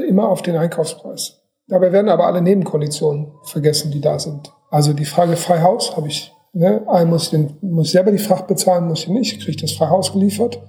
immer 0.07 0.27
auf 0.27 0.41
den 0.41 0.55
Einkaufspreis. 0.55 1.44
Dabei 1.67 1.91
werden 1.91 2.10
aber 2.10 2.27
alle 2.27 2.41
Nebenkonditionen 2.41 3.31
vergessen, 3.43 3.91
die 3.91 4.01
da 4.01 4.19
sind. 4.19 4.53
Also 4.69 4.93
die 4.93 5.05
Frage 5.05 5.36
Freihaus 5.36 5.95
habe 5.98 6.07
ich. 6.07 6.31
Ne? 6.53 6.88
Ein 6.88 7.10
muss, 7.10 7.31
den, 7.31 7.57
muss 7.62 7.91
selber 7.91 8.12
die 8.12 8.17
Fracht 8.17 8.48
bezahlen, 8.48 8.88
muss 8.88 9.03
ich 9.03 9.10
nicht, 9.10 9.41
kriege 9.41 9.62
das 9.62 9.72
Freihaus 9.72 10.13
geliefert. 10.13 10.62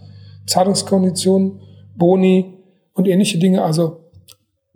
Zahlungskonditionen, 0.46 1.60
Boni 1.96 2.54
und 2.94 3.06
ähnliche 3.06 3.38
Dinge. 3.38 3.62
Also 3.62 4.00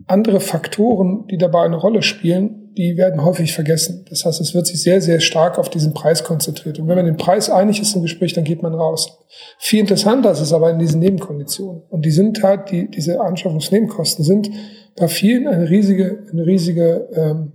andere 0.07 0.39
Faktoren, 0.39 1.25
die 1.27 1.37
dabei 1.37 1.63
eine 1.63 1.77
Rolle 1.77 2.01
spielen, 2.01 2.61
die 2.77 2.95
werden 2.97 3.23
häufig 3.23 3.53
vergessen. 3.53 4.05
Das 4.09 4.25
heißt, 4.25 4.39
es 4.39 4.53
wird 4.53 4.65
sich 4.65 4.81
sehr, 4.81 5.01
sehr 5.01 5.19
stark 5.19 5.57
auf 5.59 5.69
diesen 5.69 5.93
Preis 5.93 6.23
konzentriert. 6.23 6.79
Und 6.79 6.87
wenn 6.87 6.95
man 6.95 7.05
den 7.05 7.17
Preis 7.17 7.49
einig 7.49 7.81
ist 7.81 7.95
im 7.95 8.01
Gespräch, 8.01 8.33
dann 8.33 8.43
geht 8.43 8.61
man 8.61 8.73
raus. 8.73 9.19
Viel 9.57 9.79
interessanter 9.79 10.31
ist 10.31 10.39
es 10.39 10.53
aber 10.53 10.71
in 10.71 10.79
diesen 10.79 10.99
Nebenkonditionen. 10.99 11.83
Und 11.89 12.05
die 12.05 12.11
sind 12.11 12.41
halt, 12.43 12.71
die, 12.71 12.89
diese 12.89 13.19
Anschaffungsnebenkosten 13.19 14.23
sind 14.23 14.49
bei 14.95 15.07
vielen 15.07 15.47
eine 15.47 15.69
riesige, 15.69 16.23
eine 16.31 16.45
riesige, 16.45 17.07
ähm, 17.13 17.53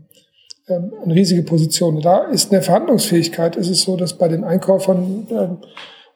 ähm, 0.68 0.92
eine 1.02 1.14
riesige 1.14 1.42
Position. 1.42 2.00
Da 2.00 2.24
ist 2.24 2.52
eine 2.52 2.62
Verhandlungsfähigkeit, 2.62 3.56
ist 3.56 3.68
es 3.68 3.82
so, 3.82 3.96
dass 3.96 4.14
bei 4.14 4.28
den 4.28 4.44
Einkäufern 4.44 5.26
ähm, 5.30 5.58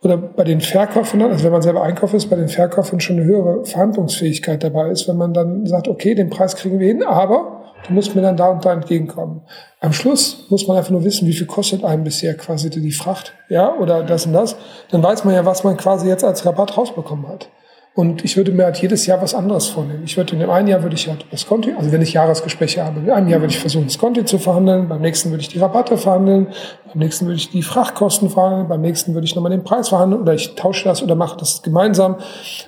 oder 0.03 0.17
bei 0.17 0.45
den 0.45 0.61
Verkäufern, 0.61 1.23
also 1.23 1.45
wenn 1.45 1.53
man 1.53 1.63
selber 1.63 1.83
Einkauf 1.83 2.15
ist, 2.15 2.31
bei 2.31 2.37
den 2.37 2.49
Verkäufern 2.49 3.01
schon 3.01 3.17
eine 3.17 3.27
höhere 3.27 3.67
Verhandlungsfähigkeit 3.67 4.63
dabei 4.65 4.91
ist, 4.91 5.07
wenn 5.09 5.17
man 5.17 5.35
dann 5.35 5.67
sagt, 5.67 5.89
okay, 5.89 6.15
den 6.15 6.31
Preis 6.31 6.57
kriegen 6.57 6.79
wir 6.79 6.87
hin, 6.87 7.03
aber 7.03 7.75
du 7.87 7.93
musst 7.93 8.15
mir 8.15 8.23
dann 8.23 8.37
da 8.37 8.49
und 8.49 8.65
da 8.65 8.73
entgegenkommen. 8.73 9.43
Am 9.81 9.93
Schluss 9.93 10.47
muss 10.49 10.67
man 10.67 10.79
einfach 10.79 10.91
nur 10.91 11.05
wissen, 11.05 11.29
wie 11.29 11.35
viel 11.35 11.47
kostet 11.47 11.85
einem 11.85 12.05
bisher 12.05 12.35
quasi 12.35 12.71
die 12.71 12.93
Fracht, 12.93 13.35
ja, 13.51 13.77
oder 13.77 14.03
das 14.03 14.25
und 14.25 14.33
das. 14.33 14.57
Dann 14.91 15.03
weiß 15.03 15.25
man 15.25 15.35
ja, 15.35 15.45
was 15.45 15.65
man 15.65 15.77
quasi 15.77 16.09
jetzt 16.09 16.25
als 16.25 16.47
Rabatt 16.47 16.79
rausbekommen 16.79 17.29
hat. 17.29 17.51
Und 17.93 18.25
ich 18.25 18.37
würde 18.37 18.53
mir 18.53 18.65
halt 18.65 18.77
jedes 18.77 19.07
Jahr 19.07 19.21
was 19.21 19.35
anderes 19.35 19.67
vornehmen. 19.67 20.03
Ich 20.05 20.17
würde 20.17 20.35
in 20.35 20.39
dem 20.39 20.49
einen 20.49 20.69
Jahr 20.69 20.83
würde 20.85 20.95
ich 20.95 21.09
halt 21.09 21.27
das 21.33 21.47
Conti, 21.47 21.75
also 21.77 21.91
wenn 21.91 22.01
ich 22.01 22.13
Jahresgespräche 22.13 22.85
habe, 22.85 23.01
in 23.01 23.11
einem 23.11 23.29
Jahr 23.29 23.41
würde 23.41 23.53
ich 23.53 23.59
versuchen, 23.59 23.87
das 23.87 23.99
Conti 23.99 24.25
zu 24.25 24.39
verhandeln, 24.39 24.89
beim 24.89 25.01
nächsten 25.01 25.31
würde 25.31 25.43
ich 25.43 25.49
die 25.49 25.59
Rabatte 25.59 25.99
verhandeln, 25.99 26.47
beim 26.87 26.99
nächsten 27.01 27.27
würde 27.27 27.37
ich 27.37 27.51
die 27.51 27.65
Frachtkosten 27.65 28.31
verhandeln, 28.31 28.69
beim 28.69 28.81
nächsten 28.81 29.15
würde 29.15 29.25
ich 29.25 29.35
nochmal 29.35 29.51
den 29.51 29.65
Preis 29.65 29.89
verhandeln 29.89 30.23
oder 30.23 30.35
ich 30.35 30.55
tausche 30.55 30.85
das 30.85 31.03
oder 31.03 31.17
mache 31.17 31.37
das 31.37 31.63
gemeinsam. 31.63 32.17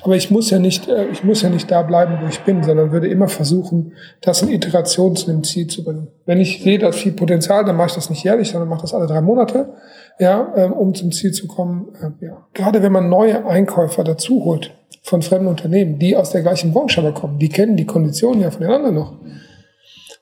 Aber 0.03 0.17
ich 0.17 0.33
muss 0.33 0.51
ja 0.51 0.59
nicht, 0.59 0.89
äh, 0.89 1.07
ich 1.07 1.23
muss 1.23 1.41
ja 1.43 1.51
nicht 1.51 1.71
da 1.71 1.83
bleiben, 1.83 2.19
wo 2.21 2.27
ich 2.27 2.41
bin, 2.41 2.65
sondern 2.65 2.91
würde 2.91 3.07
immer 3.07 3.29
versuchen, 3.29 3.93
das 4.23 4.43
in 4.43 4.49
Iteration 4.49 5.15
zu 5.15 5.31
einem 5.31 5.45
Ziel 5.45 5.69
zu 5.69 5.85
bringen. 5.85 6.09
Wenn 6.27 6.41
ich 6.41 6.65
sehe, 6.65 6.81
da 6.81 6.89
ist 6.89 6.99
viel 6.99 7.13
Potenzial, 7.13 7.65
dann 7.65 7.77
mache 7.77 7.89
ich 7.89 7.95
das 7.95 8.11
nicht 8.11 8.25
jährlich, 8.25 8.51
sondern 8.51 8.69
mache 8.69 8.83
das 8.83 8.93
alle 8.93 9.07
drei 9.07 9.21
Monate, 9.21 9.73
ja, 10.19 10.53
ähm, 10.57 10.73
um 10.73 10.95
zum 10.95 11.13
Ziel 11.13 11.31
zu 11.31 11.47
kommen. 11.47 11.89
Äh, 12.21 12.27
ja. 12.27 12.47
Gerade 12.55 12.83
wenn 12.83 12.93
man 12.93 13.09
neue 13.09 13.47
Einkäufer 13.47 14.03
dazu 14.03 14.45
holt, 14.45 14.73
von 15.03 15.23
fremden 15.23 15.49
Unternehmen, 15.49 15.99
die 15.99 16.17
aus 16.17 16.31
der 16.31 16.43
gleichen 16.43 16.73
Branche 16.73 17.01
aber 17.01 17.13
kommen. 17.13 17.39
Die 17.39 17.49
kennen 17.49 17.77
die 17.77 17.87
Konditionen 17.87 18.41
ja 18.41 18.51
von 18.51 18.63
den 18.63 18.71
anderen 18.71 18.95
noch. 18.95 19.13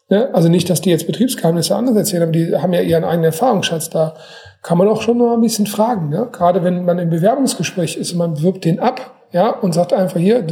Ja, 0.08 0.30
also 0.32 0.48
nicht, 0.48 0.68
dass 0.68 0.80
die 0.80 0.90
jetzt 0.90 1.06
Betriebsgeheimnisse 1.06 1.76
anders 1.76 1.96
erzählen, 1.96 2.24
aber 2.24 2.32
die 2.32 2.56
haben 2.56 2.72
ja 2.72 2.80
ihren 2.80 3.04
eigenen 3.04 3.26
Erfahrungsschatz 3.26 3.90
da. 3.90 4.14
Kann 4.62 4.76
man 4.76 4.88
auch 4.88 5.02
schon 5.02 5.18
noch 5.18 5.34
ein 5.34 5.40
bisschen 5.40 5.66
fragen. 5.66 6.08
Ne? 6.08 6.28
Gerade 6.32 6.64
wenn 6.64 6.84
man 6.84 6.98
im 6.98 7.10
Bewerbungsgespräch 7.10 7.96
ist 7.96 8.12
und 8.12 8.18
man 8.18 8.34
bewirbt 8.34 8.64
den 8.64 8.80
ab, 8.80 9.14
ja, 9.32 9.50
und 9.50 9.72
sagt 9.72 9.92
einfach 9.92 10.18
hier, 10.18 10.42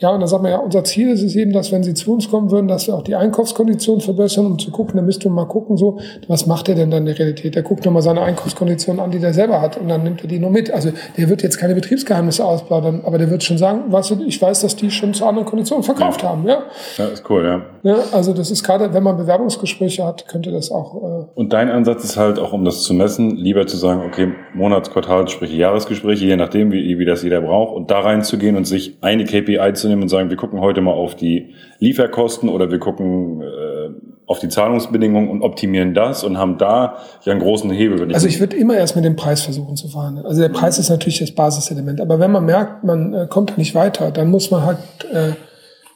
ja, 0.00 0.10
und 0.10 0.20
dann 0.20 0.28
sagt 0.28 0.44
man 0.44 0.52
ja, 0.52 0.58
unser 0.58 0.84
Ziel 0.84 1.10
ist 1.10 1.24
es 1.24 1.34
eben, 1.34 1.52
dass 1.52 1.72
wenn 1.72 1.82
Sie 1.82 1.92
zu 1.92 2.14
uns 2.14 2.30
kommen 2.30 2.52
würden, 2.52 2.68
dass 2.68 2.86
wir 2.86 2.94
auch 2.94 3.02
die 3.02 3.16
Einkaufskonditionen 3.16 4.00
verbessern, 4.00 4.46
um 4.46 4.56
zu 4.56 4.70
gucken, 4.70 4.94
dann 4.94 5.04
müsste 5.04 5.28
man 5.28 5.46
mal 5.46 5.50
gucken, 5.50 5.76
so, 5.76 5.98
was 6.28 6.46
macht 6.46 6.68
er 6.68 6.76
denn 6.76 6.92
dann 6.92 7.00
in 7.00 7.06
der 7.06 7.18
Realität? 7.18 7.56
Der 7.56 7.64
guckt 7.64 7.84
nochmal 7.84 8.02
seine 8.02 8.22
Einkaufskonditionen 8.22 9.02
an, 9.02 9.10
die 9.10 9.18
der 9.18 9.34
selber 9.34 9.60
hat, 9.60 9.76
und 9.76 9.88
dann 9.88 10.04
nimmt 10.04 10.22
er 10.22 10.28
die 10.28 10.38
nur 10.38 10.50
mit. 10.50 10.72
Also, 10.72 10.90
der 11.16 11.28
wird 11.28 11.42
jetzt 11.42 11.58
keine 11.58 11.74
Betriebsgeheimnisse 11.74 12.44
ausplaudern, 12.44 13.00
aber 13.04 13.18
der 13.18 13.28
wird 13.28 13.42
schon 13.42 13.58
sagen, 13.58 13.90
weißt 13.90 14.10
du, 14.12 14.24
ich 14.24 14.40
weiß, 14.40 14.60
dass 14.60 14.76
die 14.76 14.92
schon 14.92 15.14
zu 15.14 15.26
anderen 15.26 15.48
Konditionen 15.48 15.82
verkauft 15.82 16.22
ja. 16.22 16.28
haben, 16.28 16.46
ja. 16.46 16.62
Ja, 16.96 17.06
ist 17.06 17.28
cool, 17.28 17.44
ja. 17.44 17.62
ja. 17.82 17.98
Also, 18.12 18.32
das 18.32 18.52
ist 18.52 18.62
gerade, 18.62 18.94
wenn 18.94 19.02
man 19.02 19.16
Bewerbungsgespräche 19.16 20.04
hat, 20.04 20.28
könnte 20.28 20.52
das 20.52 20.70
auch, 20.70 20.94
äh 20.94 21.26
Und 21.34 21.52
dein 21.52 21.70
Ansatz 21.70 22.04
ist 22.04 22.16
halt 22.16 22.38
auch, 22.38 22.52
um 22.52 22.64
das 22.64 22.84
zu 22.84 22.94
messen, 22.94 23.34
lieber 23.34 23.66
zu 23.66 23.76
sagen, 23.76 24.02
okay, 24.06 24.32
Monats-, 24.54 24.92
Quartalsgespräche, 24.92 25.56
Jahresgespräche, 25.56 26.24
je 26.24 26.36
nachdem, 26.36 26.70
wie, 26.70 27.00
wie 27.00 27.04
das 27.04 27.24
jeder 27.24 27.40
braucht, 27.40 27.74
und 27.74 27.90
da 27.90 27.98
reinzugehen 27.98 28.54
und 28.54 28.64
sich 28.64 28.96
eine 29.00 29.24
KPI 29.24 29.72
zu 29.74 29.87
nehmen 29.88 30.02
und 30.02 30.08
sagen, 30.08 30.30
wir 30.30 30.36
gucken 30.36 30.60
heute 30.60 30.80
mal 30.80 30.92
auf 30.92 31.14
die 31.14 31.54
Lieferkosten 31.78 32.48
oder 32.48 32.70
wir 32.70 32.78
gucken 32.78 33.42
äh, 33.42 33.90
auf 34.26 34.38
die 34.38 34.48
Zahlungsbedingungen 34.48 35.30
und 35.30 35.42
optimieren 35.42 35.94
das 35.94 36.22
und 36.22 36.38
haben 36.38 36.58
da 36.58 36.98
ja 37.24 37.32
einen 37.32 37.40
großen 37.40 37.70
Hebel. 37.70 38.08
Ich 38.08 38.14
also 38.14 38.28
ich 38.28 38.40
würde 38.40 38.56
immer 38.56 38.76
erst 38.76 38.94
mit 38.94 39.04
dem 39.04 39.16
Preis 39.16 39.42
versuchen 39.42 39.76
zu 39.76 39.88
verhandeln. 39.88 40.26
Also 40.26 40.42
der 40.42 40.50
Preis 40.50 40.78
ist 40.78 40.90
natürlich 40.90 41.18
das 41.18 41.32
Basiselement. 41.32 42.00
Aber 42.00 42.20
wenn 42.20 42.30
man 42.30 42.44
merkt, 42.44 42.84
man 42.84 43.14
äh, 43.14 43.26
kommt 43.28 43.56
nicht 43.56 43.74
weiter, 43.74 44.10
dann 44.10 44.30
muss 44.30 44.50
man 44.50 44.64
halt 44.64 44.78
äh, 45.12 45.32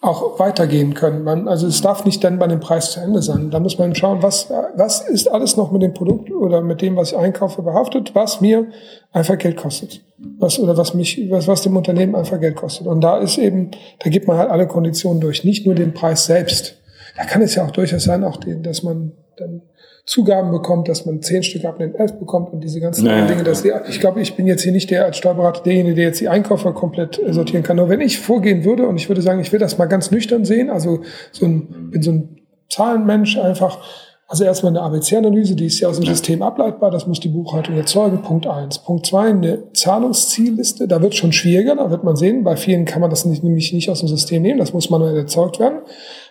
auch 0.03 0.41
weitergehen 0.41 0.95
können. 0.95 1.23
Man, 1.23 1.47
also 1.47 1.69
es 1.69 1.81
darf 1.81 2.05
nicht 2.05 2.23
dann 2.25 2.41
bei 2.41 2.49
dem 2.49 2.59
Preis 2.59 2.91
zu 2.91 3.01
Ende 3.01 3.23
sein. 3.23 3.51
Da 3.51 3.61
muss 3.61 3.79
man 3.79 3.95
schauen, 3.95 4.21
was, 4.21 4.51
was 4.75 5.09
ist 5.09 5.29
alles 5.29 5.57
noch 5.57 5.71
mit 5.71 5.81
dem 5.81 5.95
Produkt 5.95 6.31
oder 6.33 6.61
mit 6.61 6.83
dem, 6.83 6.97
was 6.97 7.13
ich 7.13 7.19
einkaufe, 7.19 7.63
behaftet, 7.63 8.13
was 8.13 8.41
mir 8.41 8.67
einfach 9.13 9.39
Geld 9.39 9.57
kostet. 9.57 10.01
Was, 10.39 10.59
oder 10.59 10.77
was 10.77 10.93
mich, 10.95 11.31
was, 11.31 11.47
was 11.47 11.63
dem 11.63 11.77
Unternehmen 11.77 12.17
einfach 12.17 12.41
Geld 12.41 12.57
kostet. 12.57 12.89
Und 12.89 13.01
da 13.01 13.19
ist 13.19 13.39
eben, 13.39 13.71
da 14.01 14.11
gibt 14.11 14.27
man 14.27 14.39
halt 14.39 14.51
alle 14.51 14.67
Konditionen 14.67 15.21
durch, 15.21 15.45
nicht 15.45 15.67
nur 15.67 15.77
den 15.77 15.95
Preis 15.95 16.27
selbst. 16.27 16.79
Da 17.17 17.25
kann 17.25 17.41
es 17.41 17.55
ja 17.55 17.65
auch 17.65 17.71
durchaus 17.71 18.03
sein, 18.03 18.25
auch 18.25 18.39
den, 18.39 18.65
dass 18.65 18.83
man 18.83 19.13
dann 19.37 19.63
Zugaben 20.05 20.51
bekommt, 20.51 20.89
dass 20.89 21.07
man 21.07 21.23
zehn 21.23 21.45
Stück 21.45 21.65
ab 21.65 21.79
den 21.79 21.95
elf 21.95 22.19
bekommt 22.19 22.53
und 22.53 22.65
diese 22.65 22.81
ganzen 22.81 23.05
naja, 23.05 23.25
Dinge. 23.27 23.45
Dass 23.45 23.63
die, 23.63 23.73
ich 23.89 24.01
glaube, 24.01 24.21
ich 24.21 24.35
bin 24.35 24.47
jetzt 24.47 24.63
hier 24.63 24.73
nicht 24.73 24.91
der 24.91 25.05
als 25.05 25.17
Steuerberater 25.17 25.63
derjenige, 25.63 25.95
der 25.95 26.05
jetzt 26.07 26.21
die 26.21 26.29
Einkäufer 26.29 26.73
komplett 26.73 27.21
sortieren 27.29 27.63
kann. 27.63 27.77
Nur 27.77 27.89
wenn 27.89 28.01
ich 28.01 28.19
vorgehen 28.19 28.65
würde 28.65 28.89
und 28.89 28.97
ich 28.97 29.09
würde 29.09 29.23
sagen, 29.23 29.41
ich 29.41 29.53
will 29.53 29.61
das 29.61 29.79
mal 29.79 29.87
ganz 29.87 30.11
nüchtern 30.11 30.45
sehen, 30.45 30.71
also 30.71 31.03
so 31.31 31.47
ein, 31.47 31.91
bin 31.93 32.03
so 32.03 32.11
ein 32.11 32.41
Zahlenmensch 32.69 33.39
einfach. 33.39 33.79
Also 34.33 34.45
erstmal 34.45 34.71
eine 34.71 34.81
ABC-Analyse, 34.81 35.55
die 35.55 35.67
ist 35.67 35.79
ja 35.81 35.91
aus 35.91 36.01
dem 36.01 36.07
System 36.07 36.41
ableitbar, 36.41 36.91
das 36.91 37.07
muss 37.07 37.21
die 37.21 37.29
Buchhaltung 37.29 37.77
erzeugen, 37.77 38.23
Punkt 38.23 38.47
eins. 38.47 38.79
Punkt 38.79 39.05
zwei, 39.05 39.29
eine 39.29 39.71
Zahlungszielliste, 39.75 40.89
da 40.89 41.03
wird 41.03 41.15
schon 41.15 41.33
schwieriger, 41.33 41.77
da 41.77 41.91
wird 41.91 42.03
man 42.03 42.17
sehen, 42.17 42.43
bei 42.43 42.57
vielen 42.57 42.87
kann 42.87 43.03
man 43.03 43.11
das 43.11 43.27
nicht, 43.27 43.45
nämlich 43.45 43.75
nicht 43.75 43.91
aus 43.91 43.99
dem 43.99 44.09
System 44.09 44.41
nehmen, 44.41 44.59
das 44.59 44.73
muss 44.73 44.89
manuell 44.89 45.19
erzeugt 45.19 45.61
werden. 45.61 45.81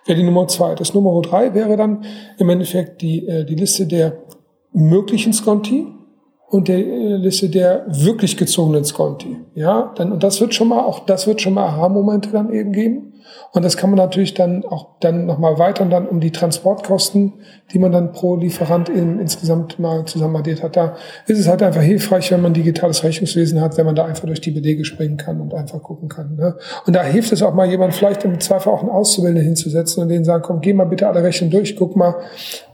Wäre 0.07 0.17
die 0.17 0.25
Nummer 0.25 0.47
zwei. 0.47 0.73
Das 0.73 0.95
Nummer 0.95 1.21
drei 1.21 1.53
wäre 1.53 1.77
dann 1.77 2.03
im 2.39 2.49
Endeffekt 2.49 3.03
die, 3.03 3.27
äh, 3.27 3.45
die 3.45 3.53
Liste 3.53 3.85
der 3.85 4.17
möglichen 4.73 5.31
Skonti 5.31 5.85
und 6.51 6.67
der 6.67 6.79
äh, 6.79 7.15
Liste 7.15 7.49
der 7.49 7.85
wirklich 7.87 8.35
gezogenen 8.37 8.83
Skonti. 8.83 9.37
Ja, 9.55 9.93
dann, 9.95 10.11
und 10.11 10.21
das 10.21 10.41
wird 10.41 10.53
schon 10.53 10.67
mal, 10.67 10.81
auch 10.81 11.05
das 11.05 11.25
wird 11.25 11.41
schon 11.41 11.53
mal 11.53 11.65
Aha-Momente 11.65 12.29
dann 12.29 12.51
eben 12.51 12.73
geben. 12.73 13.11
Und 13.53 13.65
das 13.65 13.75
kann 13.77 13.89
man 13.89 13.97
natürlich 13.97 14.33
dann 14.33 14.63
auch 14.65 14.99
dann 14.99 15.25
nochmal 15.25 15.59
weitern 15.59 15.89
dann 15.89 16.07
um 16.07 16.19
die 16.19 16.31
Transportkosten, 16.31 17.33
die 17.73 17.79
man 17.79 17.91
dann 17.91 18.11
pro 18.11 18.35
Lieferant 18.35 18.89
in, 18.89 19.19
insgesamt 19.19 19.77
mal 19.79 20.05
zusammen 20.05 20.37
addiert 20.37 20.63
hat. 20.63 20.75
Da 20.75 20.95
ist 21.27 21.39
es 21.39 21.47
halt 21.47 21.61
einfach 21.61 21.81
hilfreich, 21.81 22.31
wenn 22.31 22.41
man 22.41 22.53
digitales 22.53 23.03
Rechnungswesen 23.03 23.61
hat, 23.61 23.77
wenn 23.77 23.85
man 23.85 23.95
da 23.95 24.05
einfach 24.05 24.25
durch 24.25 24.41
die 24.41 24.51
Belege 24.51 24.85
springen 24.85 25.17
kann 25.17 25.41
und 25.41 25.53
einfach 25.53 25.81
gucken 25.81 26.07
kann. 26.07 26.35
Ne? 26.35 26.55
Und 26.85 26.95
da 26.95 27.03
hilft 27.03 27.31
es 27.31 27.43
auch 27.43 27.53
mal 27.53 27.69
jemand 27.69 27.93
vielleicht 27.93 28.23
im 28.23 28.39
Zweifel 28.39 28.71
auch 28.71 28.81
einen 28.81 28.89
Auszubildenden 28.89 29.45
hinzusetzen 29.45 30.03
und 30.03 30.09
denen 30.09 30.25
sagen, 30.25 30.43
komm, 30.43 30.61
geh 30.61 30.73
mal 30.73 30.85
bitte 30.85 31.07
alle 31.07 31.23
Rechnungen 31.23 31.51
durch, 31.51 31.75
guck 31.75 31.95
mal, 31.95 32.15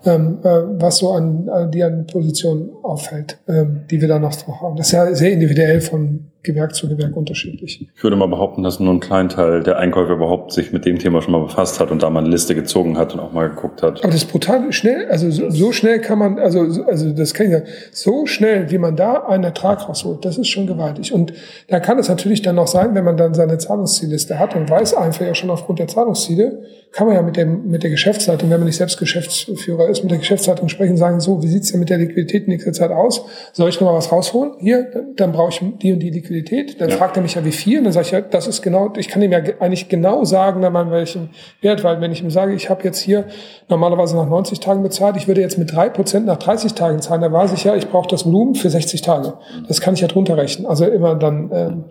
ähm, 0.08 0.40
äh, 0.44 0.48
was 0.80 0.98
so 0.98 1.12
an, 1.12 1.50
an 1.50 1.72
die 1.72 1.84
an 1.84 2.08
Positionen 2.08 2.70
auffällt, 2.84 3.38
ähm, 3.48 3.82
die 3.90 4.02
wir 4.02 4.08
da 4.08 4.20
noch 4.20 4.36
haben. 4.62 4.76
Das 4.76 4.88
ist 4.88 4.94
ja 4.94 5.14
sehr 5.14 5.32
individuell 5.32 5.82
von 5.82 6.32
Gewerk 6.44 6.76
zu 6.76 6.88
Gewerk 6.88 7.16
unterschiedlich. 7.16 7.88
Ich 7.96 8.04
würde 8.04 8.16
mal 8.16 8.28
behaupten, 8.28 8.64
dass 8.64 8.80
nur 8.80 8.94
ein 8.94 9.00
kleiner 9.00 9.30
Teil 9.30 9.64
der 9.64 9.78
Einkäufer 9.78 10.14
überhaupt 10.14 10.54
sich 10.54 10.72
mit 10.72 10.86
dem 10.86 11.00
Thema 11.00 11.22
schon 11.22 11.34
mal 11.34 11.42
befasst 11.42 11.80
hat 11.80 11.92
und 11.92 12.04
da 12.04 12.10
mal 12.10 12.22
eine 12.22 12.30
Liste 12.30 12.56
gezogen 12.56 12.98
hat 12.98 13.14
und 13.14 13.20
auch 13.20 13.34
mal 13.34 13.50
geguckt 13.50 13.84
hat. 13.84 14.00
Aber 14.04 14.12
das 14.12 14.24
ist 14.24 14.32
brutal 14.32 14.72
schnell, 14.72 15.08
also 15.10 15.30
so, 15.30 15.50
so 15.50 15.72
schnell 15.72 16.00
kann 16.00 16.20
man, 16.20 16.40
also, 16.40 16.62
also 16.86 17.12
das 17.12 17.34
kann 17.34 17.48
ich 17.48 17.54
sagen, 17.54 17.66
so 17.92 18.26
schnell, 18.26 18.72
wie 18.72 18.78
man 18.78 18.96
da 18.96 19.26
einen 19.26 19.44
Ertrag 19.44 19.88
rausholt, 19.90 20.24
das 20.24 20.38
ist 20.38 20.48
schon 20.48 20.68
gewaltig. 20.68 21.12
Und 21.12 21.34
da 21.68 21.80
kann 21.80 22.00
es 22.00 22.08
natürlich 22.08 22.42
dann 22.42 22.56
noch 22.56 22.68
sein, 22.68 22.96
wenn 22.96 23.04
man 23.04 23.18
dann 23.18 23.34
seine 23.34 23.58
Zahlungszielliste 23.58 24.40
hat 24.40 24.56
und 24.56 24.70
weiß 24.70 24.94
einfach 24.94 25.26
ja 25.26 25.36
schon 25.36 25.50
aufgrund 25.50 25.80
der 25.80 25.88
Zahlungsziele, 25.88 26.64
kann 26.94 27.08
man 27.08 27.16
ja 27.16 27.22
mit, 27.22 27.36
dem, 27.36 27.68
mit 27.68 27.84
der 27.84 27.90
Geschäftsleitung, 27.90 28.50
wenn 28.50 28.60
man 28.60 28.68
nicht 28.68 28.78
selbst 28.78 28.98
Geschäftsführer 28.98 29.90
ist, 29.90 30.04
mit 30.04 30.12
der 30.12 30.20
Geschäftsleitung 30.20 30.70
sprechen 30.70 30.92
und 30.92 30.98
sagen, 30.98 31.20
so, 31.20 31.44
wie 31.44 31.48
sieht's 31.48 31.72
denn 31.72 31.80
mit 31.80 31.90
der 31.90 31.98
Liquidität 31.98 32.44
in 32.44 32.50
nächster 32.50 32.74
Zeit 32.74 32.92
aus? 32.92 33.24
Soll 33.52 33.70
ich 33.70 33.80
noch 33.80 33.90
mal 33.92 33.98
was 33.98 34.12
rausholen? 34.12 34.54
Hier, 34.60 34.90
dann 35.16 35.34
brauche 35.34 35.50
ich 35.50 35.62
die 35.82 35.92
und 35.92 36.00
die 36.00 36.10
Liquidität. 36.10 36.37
Dann 36.80 36.90
ja. 36.90 36.96
fragt 36.96 37.18
er 37.18 37.24
mich 37.24 37.36
ja, 37.36 37.46
wie 37.46 37.52
viel? 37.52 37.80
Und 37.80 37.86
dann 37.86 37.94
sage 37.94 38.06
ich 38.06 38.12
ja, 38.12 38.22
das 38.22 38.48
ist 38.48 38.62
genau, 38.62 38.94
ich 38.98 39.08
kann 39.08 39.22
ihm 39.22 39.32
ja 39.32 39.40
eigentlich 39.60 39.90
genau 39.90 40.24
sagen, 40.24 40.62
dann 40.62 40.74
mal 40.74 40.92
welchen 40.92 41.30
Wert, 41.62 41.84
weil 41.84 42.02
wenn 42.02 42.12
ich 42.12 42.22
ihm 42.22 42.30
sage, 42.30 42.54
ich 42.54 42.70
habe 42.70 42.84
jetzt 42.84 43.00
hier 43.00 43.26
normalerweise 43.70 44.16
nach 44.16 44.28
90 44.28 44.60
Tagen 44.60 44.84
bezahlt, 44.84 45.18
ich 45.18 45.28
würde 45.28 45.42
jetzt 45.42 45.58
mit 45.58 45.74
drei 45.74 45.90
Prozent 45.90 46.26
nach 46.26 46.38
30 46.38 46.74
Tagen 46.74 47.02
zahlen, 47.02 47.22
dann 47.22 47.34
weiß 47.34 47.54
ich 47.54 47.64
ja, 47.64 47.76
ich 47.76 47.90
brauche 47.90 48.08
das 48.08 48.26
Volumen 48.26 48.56
für 48.56 48.70
60 48.70 49.02
Tage. 49.02 49.34
Das 49.68 49.82
kann 49.82 49.94
ich 49.94 50.02
ja 50.02 50.08
drunter 50.08 50.38
rechnen. 50.38 50.66
Also 50.68 50.86
immer 50.86 51.16
dann, 51.16 51.50
ähm, 51.54 51.84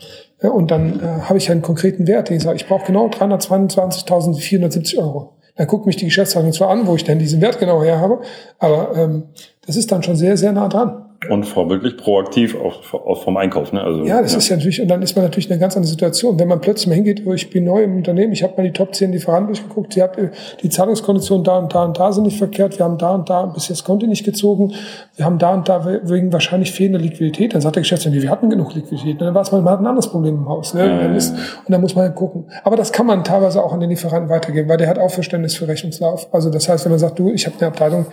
ja, 0.43 0.51
und 0.51 0.71
dann 0.71 1.01
äh, 1.01 1.23
habe 1.23 1.39
ich 1.39 1.51
einen 1.51 1.63
konkreten 1.63 2.07
Wert, 2.07 2.29
den 2.29 2.37
ich 2.37 2.43
sage, 2.43 2.57
ich 2.57 2.67
brauche 2.67 2.87
genau 2.87 3.09
322.470 3.09 4.99
Euro. 4.99 5.33
Dann 5.57 5.67
guckt 5.67 5.87
mich 5.87 5.97
die 5.97 6.05
Geschäftsleitung 6.05 6.53
zwar 6.53 6.69
an, 6.69 6.87
wo 6.87 6.95
ich 6.95 7.05
denn 7.05 7.19
diesen 7.19 7.41
Wert 7.41 7.59
genau 7.59 7.83
her 7.83 8.01
habe, 8.01 8.21
aber 8.59 8.95
ähm, 8.95 9.25
das 9.67 9.77
ist 9.77 9.91
dann 9.91 10.03
schon 10.03 10.17
sehr, 10.17 10.37
sehr 10.37 10.53
nah 10.53 10.69
dran. 10.69 11.06
Und 11.29 11.45
vorbildlich 11.45 11.97
proaktiv 11.97 12.57
auch, 12.57 12.95
auch 12.95 13.23
vom 13.23 13.37
Einkauf. 13.37 13.73
Ne? 13.73 13.83
Also, 13.83 14.05
ja, 14.05 14.23
das 14.23 14.33
ja. 14.33 14.39
ist 14.39 14.49
ja 14.49 14.57
natürlich, 14.57 14.81
und 14.81 14.89
dann 14.89 15.03
ist 15.03 15.17
man 15.17 15.25
natürlich 15.25 15.47
in 15.47 15.53
einer 15.53 15.61
ganz 15.61 15.77
anderen 15.77 15.91
Situation. 15.91 16.39
Wenn 16.39 16.49
man 16.49 16.61
plötzlich 16.61 16.89
mal 16.89 16.95
hingeht, 16.95 17.25
wo 17.25 17.33
ich 17.33 17.51
bin 17.51 17.65
neu 17.65 17.83
im 17.83 17.97
Unternehmen, 17.97 18.33
ich 18.33 18.43
habe 18.43 18.55
mal 18.57 18.63
die 18.65 18.73
Top 18.73 18.95
10 18.95 19.13
Lieferanten 19.13 19.49
durchgeguckt, 19.49 19.93
sie 19.93 20.03
habt 20.03 20.19
die 20.63 20.69
Zahlungskonditionen 20.69 21.45
da 21.45 21.59
und 21.59 21.75
da 21.75 21.85
und 21.85 21.99
da 21.99 22.13
sind 22.13 22.25
nicht 22.25 22.39
verkehrt, 22.39 22.79
wir 22.79 22.85
haben 22.85 22.99
da 22.99 23.15
und 23.15 23.29
da 23.29 23.47
bis 23.47 23.69
jetzt 23.69 23.85
Konto 23.85 24.07
nicht 24.07 24.25
gezogen, 24.25 24.73
wir 25.17 25.25
haben 25.25 25.39
da 25.39 25.55
und 25.55 25.69
da 25.69 25.85
wegen 25.85 26.33
wahrscheinlich 26.33 26.73
fehlender 26.73 26.99
Liquidität. 26.99 27.55
Dann 27.55 27.61
sagt 27.61 27.77
der 27.77 27.83
Geschäftsführer, 27.83 28.15
wir 28.15 28.31
hatten 28.31 28.51
genug 28.51 28.75
Liquidität. 28.75 29.21
Dann 29.21 29.35
war 29.35 29.43
es 29.43 29.53
mal, 29.53 29.63
man 29.63 29.73
hat 29.73 29.81
ein 29.81 29.87
anderes 29.87 30.09
Problem 30.09 30.35
im 30.37 30.49
Haus. 30.49 30.75
Ne? 30.75 30.87
Ja, 30.87 30.99
dann 30.99 31.15
ist, 31.15 31.31
und 31.31 31.71
dann 31.71 31.81
muss 31.81 31.95
man 31.95 32.05
halt 32.05 32.15
gucken. 32.15 32.47
Aber 32.65 32.77
das 32.77 32.93
kann 32.93 33.07
man 33.07 33.25
teilweise 33.25 33.63
auch 33.63 33.73
an 33.73 33.81
den 33.81 33.91
Lieferanten 33.91 34.29
weitergeben, 34.29 34.69
weil 34.69 34.77
der 34.77 34.89
hat 34.89 34.99
auch 34.99 35.11
Verständnis 35.11 35.57
für 35.57 35.69
Rechnungslauf. 35.69 36.33
Also 36.33 36.51
das 36.51 36.69
heißt, 36.69 36.85
wenn 36.85 36.93
man 36.93 36.99
sagt, 36.99 37.19
du, 37.19 37.31
ich 37.31 37.47
habe 37.47 37.57
eine 37.59 37.69
Abteilung, 37.69 38.07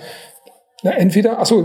na, 0.83 0.91
entweder, 0.91 1.39
achso, 1.39 1.55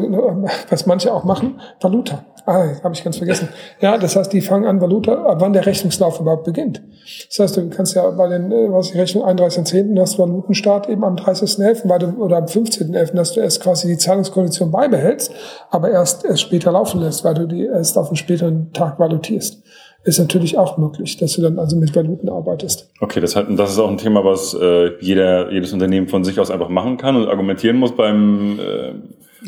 was 0.71 0.87
manche 0.87 1.13
auch 1.13 1.25
machen, 1.25 1.61
Valuta. 1.81 2.25
Ah, 2.47 2.67
habe 2.83 2.95
ich 2.95 3.05
ganz 3.05 3.19
vergessen. 3.19 3.49
Ja, 3.81 3.99
das 3.99 4.17
heißt, 4.17 4.33
die 4.33 4.41
fangen 4.41 4.65
an, 4.65 4.81
Valuta, 4.81 5.13
ab 5.25 5.41
wann 5.41 5.53
der 5.53 5.67
Rechnungslauf 5.67 6.19
überhaupt 6.19 6.45
beginnt. 6.45 6.83
Das 7.29 7.39
heißt, 7.41 7.57
du 7.57 7.69
kannst 7.69 7.95
ja 7.95 8.09
bei 8.11 8.29
den, 8.29 8.51
äh, 8.51 8.73
was 8.73 8.93
die 8.93 8.99
Rechnung 8.99 9.25
31.10. 9.25 10.01
hast 10.01 10.15
du 10.15 10.23
Valutenstart 10.23 10.89
eben 10.89 11.05
am 11.05 11.17
30.11. 11.17 11.89
weil 11.89 11.99
du, 11.99 12.07
oder 12.23 12.39
am 12.39 12.45
15.11., 12.45 13.15
dass 13.15 13.33
du 13.33 13.41
erst 13.41 13.61
quasi 13.61 13.89
die 13.89 13.99
Zahlungskondition 13.99 14.71
beibehältst, 14.71 15.33
aber 15.71 15.91
erst, 15.91 16.25
erst 16.25 16.41
später 16.41 16.73
laufen 16.73 17.01
lässt, 17.01 17.25
weil 17.25 17.35
du 17.35 17.47
die 17.47 17.67
erst 17.67 17.99
auf 17.99 18.07
einen 18.07 18.17
späteren 18.17 18.73
Tag 18.73 18.99
valutierst 18.99 19.63
ist 20.05 20.19
natürlich 20.19 20.57
auch 20.57 20.79
möglich, 20.79 21.17
dass 21.17 21.35
du 21.35 21.43
dann 21.43 21.59
also 21.59 21.77
mit 21.77 21.95
Valuten 21.95 22.29
arbeitest. 22.29 22.91
Okay, 23.01 23.21
das, 23.21 23.37
hat, 23.37 23.47
das 23.51 23.73
ist 23.73 23.79
auch 23.79 23.91
ein 23.91 23.99
Thema, 23.99 24.25
was 24.25 24.55
äh, 24.55 24.93
jeder, 25.01 25.53
jedes 25.53 25.73
Unternehmen 25.73 26.09
von 26.09 26.25
sich 26.25 26.39
aus 26.41 26.51
einfach 26.51 26.69
machen 26.69 26.97
kann 26.97 27.17
und 27.17 27.29
argumentieren 27.29 27.77
muss 27.77 27.95
beim, 27.95 28.59
äh, 28.59 28.93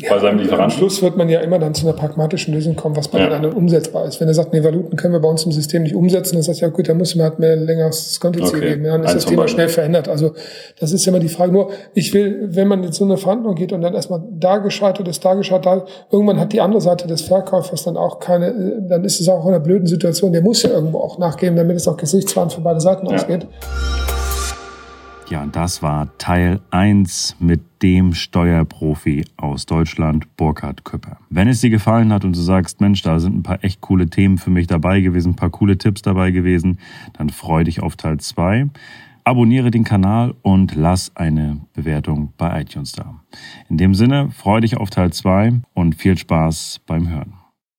bei 0.09 0.19
seinem 0.19 0.39
Lieferanten. 0.39 0.63
Am 0.63 0.69
Schluss 0.69 1.01
wird 1.01 1.17
man 1.17 1.27
ja 1.27 1.41
immer 1.41 1.59
dann 1.59 1.73
zu 1.73 1.85
einer 1.85 1.95
pragmatischen 1.95 2.53
Lösung 2.53 2.75
kommen, 2.75 2.95
was 2.95 3.09
bei 3.09 3.19
ja. 3.19 3.25
den 3.25 3.33
anderen 3.33 3.55
umsetzbar 3.55 4.05
ist. 4.05 4.21
Wenn 4.21 4.27
er 4.27 4.33
sagt, 4.33 4.53
nee, 4.53 4.63
Valuten 4.63 4.95
können 4.95 5.13
wir 5.13 5.19
bei 5.19 5.27
uns 5.27 5.43
im 5.43 5.51
System 5.51 5.83
nicht 5.83 5.95
umsetzen, 5.95 6.35
dann 6.35 6.43
sagt 6.43 6.59
ja 6.59 6.69
gut, 6.69 6.87
dann 6.87 6.97
muss 6.97 7.15
man 7.15 7.25
halt 7.25 7.39
mehr 7.39 7.55
längeres 7.55 8.19
Kontoziel 8.19 8.59
okay. 8.59 8.69
geben. 8.69 8.85
Ja, 8.85 8.93
dann 8.93 9.03
ist 9.03 9.15
das 9.15 9.25
Thema 9.25 9.47
schnell 9.47 9.67
verändert. 9.67 10.07
Also 10.07 10.33
das 10.79 10.93
ist 10.93 11.05
ja 11.05 11.11
immer 11.11 11.19
die 11.19 11.29
Frage. 11.29 11.51
Nur, 11.51 11.71
ich 11.93 12.13
will, 12.13 12.47
wenn 12.51 12.67
man 12.67 12.83
jetzt 12.83 12.97
so 12.97 13.05
eine 13.05 13.17
Verhandlung 13.17 13.55
geht 13.55 13.73
und 13.73 13.81
dann 13.81 13.93
erstmal 13.93 14.21
da 14.31 14.57
gescheitert 14.59 15.07
ist, 15.07 15.23
da 15.25 15.33
gescheitert, 15.33 15.65
da, 15.65 15.85
irgendwann 16.11 16.39
hat 16.39 16.53
die 16.53 16.61
andere 16.61 16.81
Seite 16.81 17.07
des 17.07 17.21
Verkäufers 17.21 17.83
dann 17.83 17.97
auch 17.97 18.19
keine, 18.19 18.81
dann 18.87 19.03
ist 19.03 19.19
es 19.19 19.27
auch 19.27 19.45
in 19.45 19.49
einer 19.53 19.59
blöden 19.59 19.87
Situation. 19.87 20.31
Der 20.31 20.41
muss 20.41 20.63
ja 20.63 20.69
irgendwo 20.69 20.99
auch 20.99 21.17
nachgeben, 21.17 21.55
damit 21.55 21.75
es 21.75 21.87
auch 21.87 21.97
gesichtswahrend 21.97 22.53
für 22.53 22.61
beide 22.61 22.79
Seiten 22.79 23.07
ja. 23.07 23.15
ausgeht. 23.15 23.47
Ja, 25.31 25.45
das 25.45 25.81
war 25.81 26.17
Teil 26.17 26.59
1 26.71 27.37
mit 27.39 27.61
dem 27.81 28.13
Steuerprofi 28.13 29.23
aus 29.37 29.65
Deutschland, 29.65 30.35
Burkhard 30.35 30.83
Küpper. 30.83 31.19
Wenn 31.29 31.47
es 31.47 31.61
dir 31.61 31.69
gefallen 31.69 32.11
hat 32.11 32.25
und 32.25 32.35
du 32.35 32.41
sagst, 32.41 32.81
Mensch, 32.81 33.01
da 33.01 33.17
sind 33.17 33.37
ein 33.37 33.41
paar 33.41 33.63
echt 33.63 33.79
coole 33.79 34.09
Themen 34.09 34.37
für 34.37 34.49
mich 34.49 34.67
dabei 34.67 34.99
gewesen, 34.99 35.29
ein 35.29 35.35
paar 35.37 35.49
coole 35.49 35.77
Tipps 35.77 36.01
dabei 36.01 36.31
gewesen, 36.31 36.79
dann 37.13 37.29
freu 37.29 37.63
dich 37.63 37.81
auf 37.81 37.95
Teil 37.95 38.19
2. 38.19 38.71
Abonniere 39.23 39.71
den 39.71 39.85
Kanal 39.85 40.35
und 40.41 40.75
lass 40.75 41.15
eine 41.15 41.61
Bewertung 41.71 42.33
bei 42.35 42.59
iTunes 42.59 42.91
da. 42.91 43.21
In 43.69 43.77
dem 43.77 43.95
Sinne, 43.95 44.31
freu 44.31 44.59
dich 44.59 44.75
auf 44.75 44.89
Teil 44.89 45.13
2 45.13 45.61
und 45.73 45.95
viel 45.95 46.17
Spaß 46.17 46.81
beim 46.85 47.07
Hören. 47.07 47.40